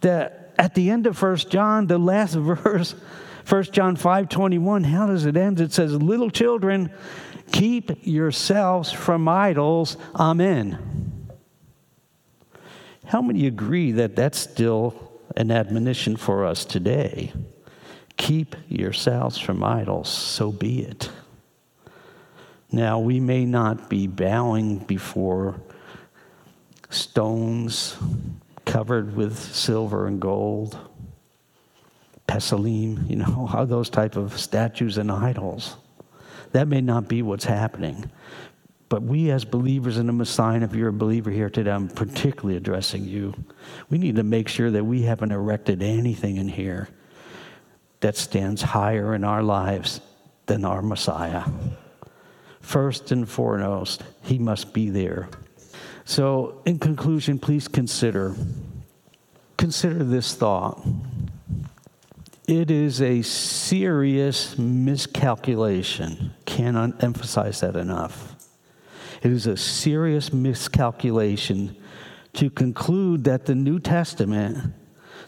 That 0.00 0.54
at 0.58 0.74
the 0.74 0.90
end 0.90 1.06
of 1.06 1.16
First 1.16 1.50
John, 1.50 1.86
the 1.86 1.98
last 1.98 2.34
verse, 2.34 2.94
First 3.44 3.72
John 3.72 3.96
5 3.96 4.28
21, 4.28 4.84
how 4.84 5.06
does 5.06 5.24
it 5.24 5.36
end? 5.36 5.60
It 5.60 5.72
says, 5.72 5.94
Little 5.94 6.30
children, 6.30 6.90
keep 7.52 8.06
yourselves 8.06 8.92
from 8.92 9.28
idols. 9.28 9.96
Amen. 10.14 11.28
How 13.06 13.22
many 13.22 13.46
agree 13.46 13.92
that 13.92 14.16
that's 14.16 14.38
still 14.38 14.94
an 15.34 15.50
admonition 15.50 16.16
for 16.16 16.44
us 16.44 16.66
today? 16.66 17.32
Keep 18.18 18.56
yourselves 18.68 19.38
from 19.38 19.64
idols, 19.64 20.10
so 20.10 20.52
be 20.52 20.82
it. 20.82 21.10
Now, 22.70 22.98
we 22.98 23.18
may 23.18 23.46
not 23.46 23.88
be 23.88 24.06
bowing 24.06 24.78
before 24.78 25.60
stones 26.90 27.96
covered 28.66 29.16
with 29.16 29.38
silver 29.38 30.06
and 30.06 30.20
gold, 30.20 30.78
Peshilim, 32.26 33.08
you 33.08 33.16
know, 33.16 33.64
those 33.66 33.88
type 33.88 34.16
of 34.16 34.38
statues 34.38 34.98
and 34.98 35.10
idols. 35.10 35.76
That 36.52 36.68
may 36.68 36.82
not 36.82 37.08
be 37.08 37.22
what's 37.22 37.44
happening. 37.44 38.10
But 38.90 39.02
we, 39.02 39.30
as 39.30 39.44
believers 39.44 39.98
in 39.98 40.06
the 40.06 40.12
Messiah, 40.12 40.62
if 40.62 40.74
you're 40.74 40.88
a 40.88 40.92
believer 40.92 41.30
here 41.30 41.50
today, 41.50 41.70
I'm 41.70 41.88
particularly 41.88 42.56
addressing 42.56 43.04
you. 43.04 43.34
We 43.90 43.98
need 43.98 44.16
to 44.16 44.22
make 44.22 44.48
sure 44.48 44.70
that 44.70 44.84
we 44.84 45.02
haven't 45.02 45.32
erected 45.32 45.82
anything 45.82 46.36
in 46.36 46.48
here 46.48 46.88
that 48.00 48.16
stands 48.16 48.62
higher 48.62 49.14
in 49.14 49.24
our 49.24 49.42
lives 49.42 50.00
than 50.46 50.64
our 50.64 50.80
Messiah 50.80 51.44
first 52.60 53.12
and 53.12 53.28
foremost, 53.28 54.02
he 54.22 54.38
must 54.38 54.72
be 54.72 54.90
there. 54.90 55.28
So, 56.04 56.62
in 56.64 56.78
conclusion, 56.78 57.38
please 57.38 57.68
consider 57.68 58.34
consider 59.58 60.04
this 60.04 60.34
thought. 60.34 60.80
It 62.46 62.70
is 62.70 63.02
a 63.02 63.20
serious 63.20 64.56
miscalculation. 64.56 66.32
Cannot 66.46 67.02
emphasize 67.02 67.60
that 67.60 67.76
enough. 67.76 68.34
It 69.22 69.32
is 69.32 69.46
a 69.46 69.56
serious 69.56 70.32
miscalculation 70.32 71.76
to 72.34 72.48
conclude 72.48 73.24
that 73.24 73.46
the 73.46 73.54
New 73.54 73.80
Testament, 73.80 74.72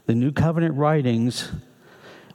the 0.06 0.14
New 0.14 0.32
Covenant 0.32 0.76
writings, 0.76 1.50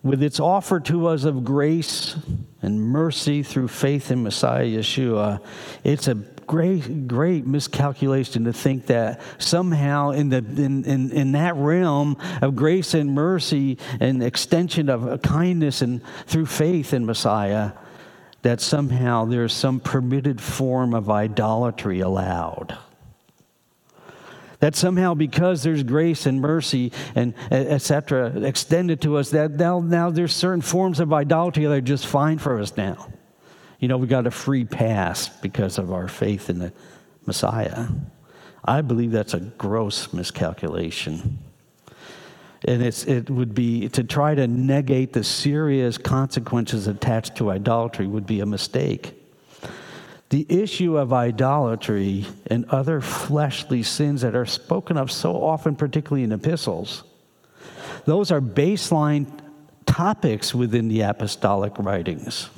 with 0.03 0.21
its 0.21 0.39
offer 0.39 0.79
to 0.81 1.07
us 1.07 1.23
of 1.23 1.43
grace 1.43 2.17
and 2.66 2.82
mercy 2.82 3.43
through 3.43 3.68
faith 3.68 4.11
in 4.11 4.24
Messiah 4.24 4.66
Yeshua, 4.66 5.39
it's 5.84 6.07
a 6.07 6.16
great, 6.16 7.07
great 7.07 7.45
miscalculation 7.45 8.43
to 8.45 8.53
think 8.53 8.88
that 8.88 9.22
somehow 9.38 10.09
in, 10.09 10.30
the, 10.30 10.38
in, 10.38 10.84
in, 10.84 11.11
in 11.11 11.32
that 11.34 11.55
realm 11.55 12.18
of 12.41 12.55
grace 12.55 12.93
and 12.93 13.11
mercy 13.11 13.78
and 13.99 14.22
extension 14.22 14.89
of 14.89 15.22
kindness 15.22 15.82
and 15.82 16.01
through 16.28 16.45
faith 16.45 16.93
in 16.93 17.05
Messiah, 17.05 17.72
that 18.41 18.61
somehow 18.61 19.26
there's 19.26 19.53
some 19.53 19.80
permitted 19.80 20.41
form 20.41 20.93
of 20.93 21.09
idolatry 21.09 21.99
allowed 21.99 22.78
that 24.59 24.75
somehow 24.75 25.13
because 25.13 25.63
there's 25.63 25.83
grace 25.83 26.25
and 26.25 26.41
mercy 26.41 26.91
and 27.15 27.33
etc 27.51 28.27
extended 28.43 29.01
to 29.01 29.17
us 29.17 29.31
that 29.31 29.51
now, 29.51 29.79
now 29.79 30.09
there's 30.09 30.33
certain 30.33 30.61
forms 30.61 30.99
of 30.99 31.11
idolatry 31.13 31.65
that 31.65 31.71
are 31.71 31.81
just 31.81 32.07
fine 32.07 32.37
for 32.37 32.59
us 32.59 32.75
now 32.77 33.07
You 33.79 33.87
know, 33.87 33.97
we 33.97 34.07
got 34.07 34.25
a 34.25 34.31
free 34.31 34.65
pass 34.65 35.29
because 35.29 35.77
of 35.77 35.91
our 35.91 36.07
faith 36.07 36.49
in 36.49 36.59
the 36.59 36.73
Messiah. 37.25 37.87
I 38.63 38.81
believe 38.81 39.11
that's 39.11 39.33
a 39.33 39.39
gross 39.39 40.13
miscalculation. 40.13 41.39
And 42.67 42.81
it 42.81 43.29
would 43.29 43.53
be 43.53 43.89
to 43.89 44.03
try 44.03 44.33
to 44.33 44.47
negate 44.47 45.13
the 45.13 45.23
serious 45.23 45.99
consequences 45.99 46.87
attached 46.87 47.35
to 47.35 47.51
idolatry 47.51 48.07
would 48.07 48.25
be 48.25 48.39
a 48.39 48.45
mistake. 48.45 49.13
The 50.30 50.45
issue 50.49 50.97
of 50.97 51.13
idolatry 51.13 52.26
and 52.47 52.65
other 52.65 52.99
fleshly 52.99 53.84
sins 53.84 54.21
that 54.21 54.36
are 54.36 54.45
spoken 54.45 54.97
of 54.97 55.11
so 55.11 55.43
often, 55.43 55.76
particularly 55.76 56.23
in 56.23 56.32
epistles, 56.32 57.03
those 58.05 58.32
are 58.32 58.41
baseline 58.41 59.28
topics 59.86 60.53
within 60.53 60.88
the 60.88 61.01
apostolic 61.01 61.78
writings 61.78 62.49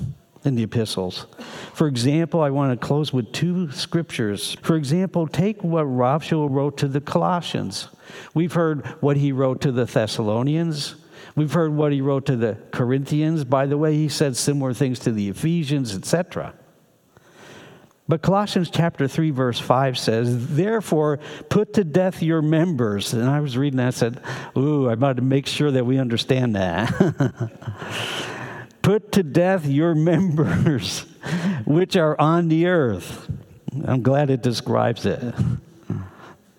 in 0.44 0.54
the 0.54 0.62
epistles. 0.62 1.26
For 1.74 1.86
example, 1.86 2.40
I 2.40 2.50
want 2.50 2.78
to 2.78 2.86
close 2.86 3.12
with 3.12 3.32
two 3.32 3.70
scriptures. 3.70 4.56
For 4.62 4.76
example, 4.76 5.26
take 5.26 5.62
what 5.62 5.84
Rav 5.84 6.30
wrote 6.32 6.78
to 6.78 6.88
the 6.88 7.00
Colossians. 7.00 7.88
We've 8.34 8.52
heard 8.52 8.86
what 9.00 9.16
he 9.16 9.32
wrote 9.32 9.60
to 9.62 9.72
the 9.72 9.84
Thessalonians. 9.84 10.96
We've 11.36 11.52
heard 11.52 11.74
what 11.74 11.92
he 11.92 12.00
wrote 12.00 12.26
to 12.26 12.36
the 12.36 12.56
Corinthians. 12.70 13.44
By 13.44 13.66
the 13.66 13.78
way, 13.78 13.94
he 13.94 14.08
said 14.08 14.36
similar 14.36 14.72
things 14.72 14.98
to 15.00 15.12
the 15.12 15.28
Ephesians, 15.28 15.94
etc. 15.94 16.54
But 18.08 18.22
Colossians 18.22 18.70
chapter 18.70 19.06
3, 19.06 19.30
verse 19.30 19.58
5 19.58 19.98
says, 19.98 20.56
Therefore, 20.56 21.18
put 21.50 21.74
to 21.74 21.84
death 21.84 22.22
your 22.22 22.40
members. 22.40 23.12
And 23.12 23.28
I 23.28 23.40
was 23.40 23.58
reading 23.58 23.76
that 23.76 23.84
and 23.84 23.94
said, 23.94 24.22
Ooh, 24.56 24.86
I'm 24.86 24.94
about 24.94 25.16
to 25.16 25.22
make 25.22 25.46
sure 25.46 25.70
that 25.70 25.84
we 25.84 25.98
understand 25.98 26.56
that. 26.56 27.52
put 28.82 29.12
to 29.12 29.22
death 29.22 29.66
your 29.66 29.94
members 29.94 31.00
which 31.66 31.96
are 31.96 32.18
on 32.18 32.48
the 32.48 32.66
earth. 32.66 33.30
I'm 33.84 34.02
glad 34.02 34.30
it 34.30 34.42
describes 34.42 35.04
it. 35.04 35.34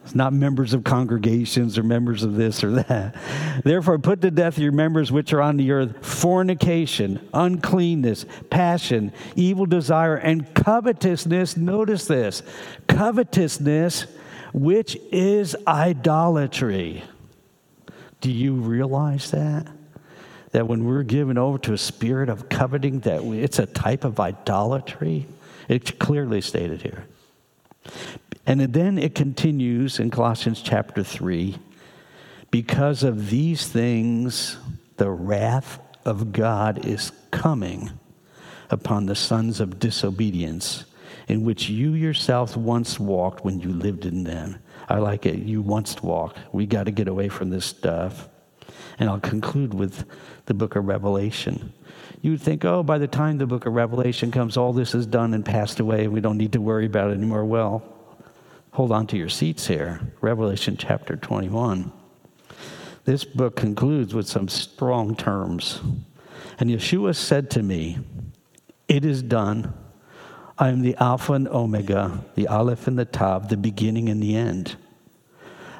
It's 0.09 0.15
not 0.15 0.33
members 0.33 0.73
of 0.73 0.83
congregations 0.83 1.77
or 1.77 1.83
members 1.83 2.23
of 2.23 2.33
this 2.33 2.63
or 2.63 2.71
that. 2.71 3.15
Therefore, 3.63 3.99
put 3.99 4.21
to 4.21 4.31
death 4.31 4.57
your 4.57 4.71
members 4.71 5.11
which 5.11 5.33
are 5.33 5.41
on 5.41 5.57
the 5.57 5.69
earth 5.69 6.03
fornication, 6.03 7.29
uncleanness, 7.31 8.25
passion, 8.49 9.13
evil 9.35 9.67
desire, 9.67 10.15
and 10.15 10.51
covetousness. 10.55 11.57
Notice 11.57 12.07
this 12.07 12.41
covetousness, 12.87 14.07
which 14.51 14.97
is 15.11 15.55
idolatry. 15.67 17.03
Do 18.19 18.31
you 18.31 18.55
realize 18.55 19.29
that? 19.29 19.67
That 20.53 20.67
when 20.67 20.85
we're 20.85 21.03
given 21.03 21.37
over 21.37 21.59
to 21.59 21.73
a 21.73 21.77
spirit 21.77 22.29
of 22.29 22.49
coveting, 22.49 23.01
that 23.01 23.21
it's 23.23 23.59
a 23.59 23.67
type 23.67 24.03
of 24.03 24.19
idolatry? 24.19 25.27
It's 25.67 25.91
clearly 25.91 26.41
stated 26.41 26.81
here. 26.81 27.05
And 28.45 28.61
then 28.61 28.97
it 28.97 29.13
continues 29.15 29.99
in 29.99 30.09
Colossians 30.09 30.61
chapter 30.61 31.03
3 31.03 31.57
because 32.51 33.03
of 33.03 33.29
these 33.29 33.67
things, 33.67 34.57
the 34.97 35.09
wrath 35.09 35.79
of 36.05 36.31
God 36.33 36.85
is 36.85 37.11
coming 37.31 37.91
upon 38.69 39.05
the 39.05 39.15
sons 39.15 39.59
of 39.59 39.79
disobedience, 39.79 40.85
in 41.27 41.43
which 41.43 41.69
you 41.69 41.93
yourselves 41.93 42.57
once 42.57 42.99
walked 42.99 43.45
when 43.45 43.59
you 43.59 43.71
lived 43.71 44.05
in 44.05 44.23
them. 44.23 44.57
I 44.87 44.97
like 44.97 45.25
it. 45.25 45.37
You 45.39 45.61
once 45.61 46.01
walked. 46.01 46.39
We 46.51 46.65
got 46.65 46.85
to 46.85 46.91
get 46.91 47.07
away 47.07 47.29
from 47.29 47.51
this 47.51 47.65
stuff. 47.65 48.27
And 48.97 49.09
I'll 49.09 49.19
conclude 49.19 49.73
with 49.73 50.05
the 50.45 50.53
book 50.53 50.75
of 50.75 50.85
Revelation. 50.85 51.73
You 52.21 52.31
would 52.31 52.41
think, 52.41 52.65
oh, 52.65 52.81
by 52.81 52.97
the 52.97 53.07
time 53.07 53.37
the 53.37 53.45
book 53.45 53.65
of 53.65 53.73
Revelation 53.73 54.31
comes, 54.31 54.57
all 54.57 54.73
this 54.73 54.95
is 54.95 55.05
done 55.05 55.33
and 55.33 55.45
passed 55.45 55.79
away. 55.79 56.05
And 56.05 56.13
we 56.13 56.21
don't 56.21 56.37
need 56.37 56.53
to 56.53 56.61
worry 56.61 56.87
about 56.87 57.11
it 57.11 57.13
anymore. 57.13 57.45
Well, 57.45 57.83
hold 58.79 58.93
on 58.93 59.05
to 59.05 59.17
your 59.17 59.27
seats 59.27 59.67
here. 59.67 59.99
Revelation 60.21 60.77
chapter 60.77 61.17
21. 61.17 61.91
This 63.03 63.25
book 63.25 63.57
concludes 63.57 64.13
with 64.13 64.25
some 64.25 64.47
strong 64.47 65.17
terms. 65.17 65.81
And 66.59 66.69
Yeshua 66.69 67.13
said 67.13 67.51
to 67.51 67.61
me, 67.61 67.99
It 68.87 69.03
is 69.03 69.21
done. 69.21 69.73
I 70.57 70.69
am 70.69 70.79
the 70.79 70.95
Alpha 70.95 71.33
and 71.33 71.49
Omega, 71.49 72.23
the 72.35 72.47
Aleph 72.47 72.87
and 72.87 72.97
the 72.97 73.03
Tav, 73.03 73.49
the 73.49 73.57
beginning 73.57 74.07
and 74.07 74.23
the 74.23 74.37
end. 74.37 74.77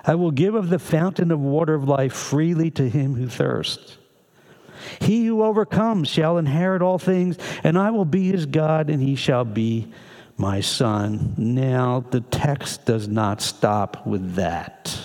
I 0.04 0.16
will 0.16 0.32
give 0.32 0.54
of 0.54 0.68
the 0.68 0.78
fountain 0.78 1.32
of 1.32 1.39
water 1.39 1.76
of 1.76 1.88
life 1.88 2.12
freely 2.12 2.70
to 2.72 2.89
him 2.89 3.16
who 3.16 3.30
thirsts. 3.30 3.97
He 5.00 5.26
who 5.26 5.41
overcomes 5.41 6.10
shall 6.10 6.38
inherit 6.38 6.82
all 6.82 7.00
things, 7.00 7.38
and 7.64 7.78
I 7.78 7.91
will 7.91 8.04
be 8.04 8.30
his 8.30 8.45
God, 8.45 8.89
and 8.89 9.02
he 9.02 9.16
shall 9.16 9.45
be 9.45 9.88
my 10.40 10.62
son. 10.62 11.34
Now, 11.38 12.00
the 12.00 12.22
text 12.22 12.86
does 12.86 13.10
not 13.10 13.42
stop 13.42 14.08
with 14.08 14.36
that. 14.36 14.98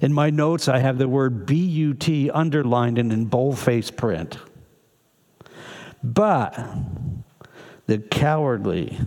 In 0.00 0.12
my 0.12 0.30
notes, 0.30 0.66
I 0.66 0.80
have 0.80 0.98
the 0.98 1.08
word 1.08 1.46
BUT 1.46 2.08
underlined 2.34 2.98
and 2.98 3.12
in 3.12 3.26
bold-faced 3.26 3.96
print. 3.96 4.38
But 6.02 6.58
the 7.86 7.98
cowardly, 7.98 8.98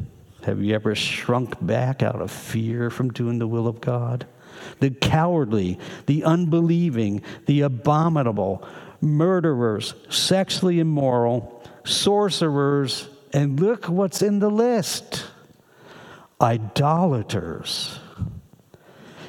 have 0.43 0.61
you 0.61 0.73
ever 0.73 0.95
shrunk 0.95 1.53
back 1.63 2.01
out 2.01 2.21
of 2.21 2.31
fear 2.31 2.89
from 2.89 3.11
doing 3.11 3.37
the 3.37 3.47
will 3.47 3.67
of 3.67 3.81
God? 3.81 4.25
The 4.79 4.91
cowardly, 4.91 5.77
the 6.05 6.23
unbelieving, 6.23 7.21
the 7.47 7.61
abominable, 7.61 8.65
murderers, 9.01 9.93
sexually 10.07 10.79
immoral, 10.79 11.61
sorcerers, 11.83 13.09
and 13.35 13.59
look 13.59 13.89
what's 13.89 14.21
in 14.21 14.39
the 14.39 14.49
list 14.49 15.25
idolaters. 16.41 17.99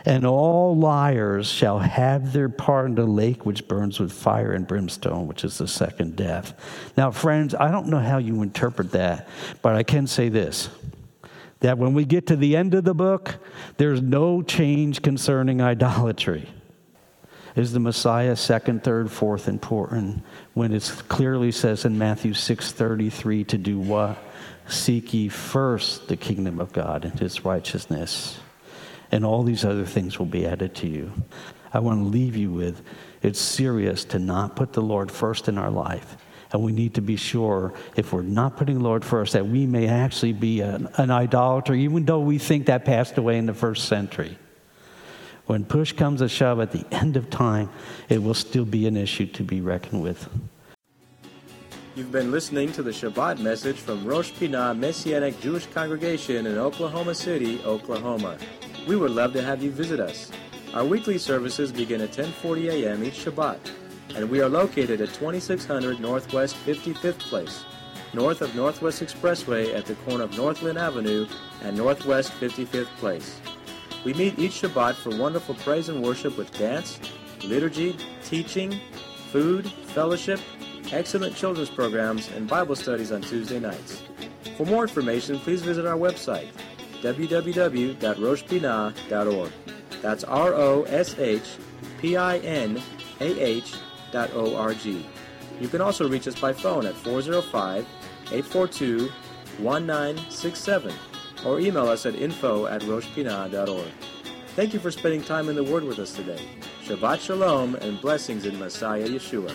And 0.04 0.24
all 0.24 0.76
liars 0.76 1.48
shall 1.48 1.80
have 1.80 2.32
their 2.32 2.48
part 2.48 2.86
in 2.86 2.94
the 2.94 3.04
lake 3.04 3.44
which 3.44 3.66
burns 3.66 3.98
with 3.98 4.12
fire 4.12 4.52
and 4.52 4.64
brimstone, 4.64 5.26
which 5.26 5.42
is 5.42 5.58
the 5.58 5.66
second 5.66 6.14
death. 6.14 6.54
Now, 6.96 7.10
friends, 7.10 7.52
I 7.56 7.72
don't 7.72 7.88
know 7.88 7.98
how 7.98 8.18
you 8.18 8.42
interpret 8.42 8.92
that, 8.92 9.28
but 9.60 9.74
I 9.74 9.82
can 9.82 10.06
say 10.06 10.28
this 10.28 10.70
that 11.58 11.78
when 11.78 11.92
we 11.92 12.04
get 12.04 12.28
to 12.28 12.36
the 12.36 12.54
end 12.54 12.74
of 12.74 12.84
the 12.84 12.94
book, 12.94 13.36
there's 13.76 14.00
no 14.00 14.40
change 14.40 15.02
concerning 15.02 15.60
idolatry. 15.60 16.48
Is 17.56 17.72
the 17.72 17.80
Messiah 17.80 18.36
second, 18.36 18.84
third, 18.84 19.10
fourth 19.10 19.48
important 19.48 20.22
when 20.56 20.72
it 20.72 20.90
clearly 21.08 21.52
says 21.52 21.84
in 21.84 21.98
Matthew 21.98 22.32
6:33 22.32 23.44
to 23.48 23.58
do 23.58 23.78
what? 23.78 24.16
Seek 24.66 25.12
ye 25.12 25.28
first 25.28 26.08
the 26.08 26.16
kingdom 26.16 26.60
of 26.60 26.72
God 26.72 27.04
and 27.04 27.20
his 27.20 27.44
righteousness, 27.44 28.38
and 29.12 29.22
all 29.22 29.42
these 29.42 29.66
other 29.66 29.84
things 29.84 30.18
will 30.18 30.24
be 30.24 30.46
added 30.46 30.74
to 30.76 30.88
you. 30.88 31.12
I 31.74 31.80
want 31.80 32.00
to 32.00 32.08
leave 32.08 32.36
you 32.36 32.50
with 32.50 32.80
it's 33.20 33.38
serious 33.38 34.06
to 34.06 34.18
not 34.18 34.56
put 34.56 34.72
the 34.72 34.80
Lord 34.80 35.12
first 35.12 35.46
in 35.46 35.58
our 35.58 35.70
life. 35.70 36.16
And 36.50 36.62
we 36.62 36.72
need 36.72 36.94
to 36.94 37.02
be 37.02 37.16
sure, 37.16 37.74
if 37.94 38.14
we're 38.14 38.22
not 38.22 38.56
putting 38.56 38.78
the 38.78 38.84
Lord 38.84 39.04
first, 39.04 39.34
that 39.34 39.46
we 39.46 39.66
may 39.66 39.88
actually 39.88 40.32
be 40.32 40.62
an, 40.62 40.88
an 40.96 41.10
idolater, 41.10 41.74
even 41.74 42.06
though 42.06 42.20
we 42.20 42.38
think 42.38 42.66
that 42.66 42.86
passed 42.86 43.18
away 43.18 43.36
in 43.36 43.44
the 43.44 43.52
first 43.52 43.88
century. 43.88 44.38
When 45.46 45.64
push 45.64 45.92
comes 45.92 46.20
to 46.20 46.28
shove 46.28 46.58
at 46.58 46.72
the 46.72 46.84
end 46.90 47.16
of 47.16 47.30
time, 47.30 47.70
it 48.08 48.20
will 48.22 48.34
still 48.34 48.64
be 48.64 48.86
an 48.88 48.96
issue 48.96 49.26
to 49.26 49.44
be 49.44 49.60
reckoned 49.60 50.02
with. 50.02 50.28
You've 51.94 52.12
been 52.12 52.32
listening 52.32 52.72
to 52.72 52.82
the 52.82 52.90
Shabbat 52.90 53.38
message 53.38 53.76
from 53.76 54.04
Rosh 54.04 54.32
Pinah 54.32 54.76
Messianic 54.76 55.40
Jewish 55.40 55.66
Congregation 55.66 56.46
in 56.46 56.58
Oklahoma 56.58 57.14
City, 57.14 57.60
Oklahoma. 57.64 58.38
We 58.88 58.96
would 58.96 59.12
love 59.12 59.32
to 59.34 59.42
have 59.42 59.62
you 59.62 59.70
visit 59.70 60.00
us. 60.00 60.30
Our 60.74 60.84
weekly 60.84 61.16
services 61.16 61.72
begin 61.72 62.00
at 62.00 62.10
10:40 62.10 62.68
a.m. 62.68 63.04
each 63.04 63.24
Shabbat, 63.24 63.70
and 64.16 64.28
we 64.28 64.42
are 64.42 64.48
located 64.48 65.00
at 65.00 65.14
2600 65.14 66.00
Northwest 66.00 66.56
55th 66.66 67.20
Place, 67.20 67.64
north 68.12 68.42
of 68.42 68.54
Northwest 68.54 69.00
Expressway 69.00 69.74
at 69.74 69.86
the 69.86 69.94
corner 70.04 70.24
of 70.24 70.36
Northland 70.36 70.76
Avenue 70.76 71.26
and 71.62 71.76
Northwest 71.76 72.32
55th 72.40 72.92
Place. 72.98 73.40
We 74.06 74.14
meet 74.14 74.38
each 74.38 74.62
Shabbat 74.62 74.94
for 74.94 75.10
wonderful 75.16 75.56
praise 75.56 75.88
and 75.88 76.00
worship 76.00 76.38
with 76.38 76.56
dance, 76.56 77.00
liturgy, 77.42 77.96
teaching, 78.24 78.78
food, 79.32 79.66
fellowship, 79.66 80.38
excellent 80.92 81.34
children's 81.34 81.70
programs, 81.70 82.30
and 82.30 82.46
Bible 82.46 82.76
studies 82.76 83.10
on 83.10 83.22
Tuesday 83.22 83.58
nights. 83.58 84.04
For 84.56 84.64
more 84.64 84.84
information, 84.84 85.40
please 85.40 85.62
visit 85.62 85.86
our 85.86 85.96
website, 85.96 86.50
www.roshpinah.org. 87.02 89.52
That's 90.02 90.22
R 90.22 90.54
O 90.54 90.84
S 90.84 91.18
H 91.18 91.56
P 91.98 92.16
I 92.16 92.38
N 92.38 92.80
A 93.18 93.40
H 93.40 93.74
dot 94.12 94.30
O 94.34 94.54
R 94.54 94.72
G. 94.72 95.04
You 95.60 95.66
can 95.66 95.80
also 95.80 96.08
reach 96.08 96.28
us 96.28 96.38
by 96.38 96.52
phone 96.52 96.86
at 96.86 96.94
405 96.94 97.84
842 98.30 99.10
1967 99.58 100.94
or 101.46 101.60
email 101.60 101.88
us 101.88 102.04
at 102.06 102.16
info 102.16 102.66
at 102.66 102.82
roshpinah.org. 102.82 103.92
Thank 104.56 104.74
you 104.74 104.80
for 104.80 104.90
spending 104.90 105.22
time 105.22 105.48
in 105.48 105.54
the 105.54 105.62
Word 105.62 105.84
with 105.84 105.98
us 105.98 106.12
today. 106.12 106.40
Shabbat 106.84 107.20
Shalom 107.20 107.76
and 107.76 108.00
blessings 108.00 108.46
in 108.46 108.58
Messiah 108.58 109.06
Yeshua. 109.06 109.54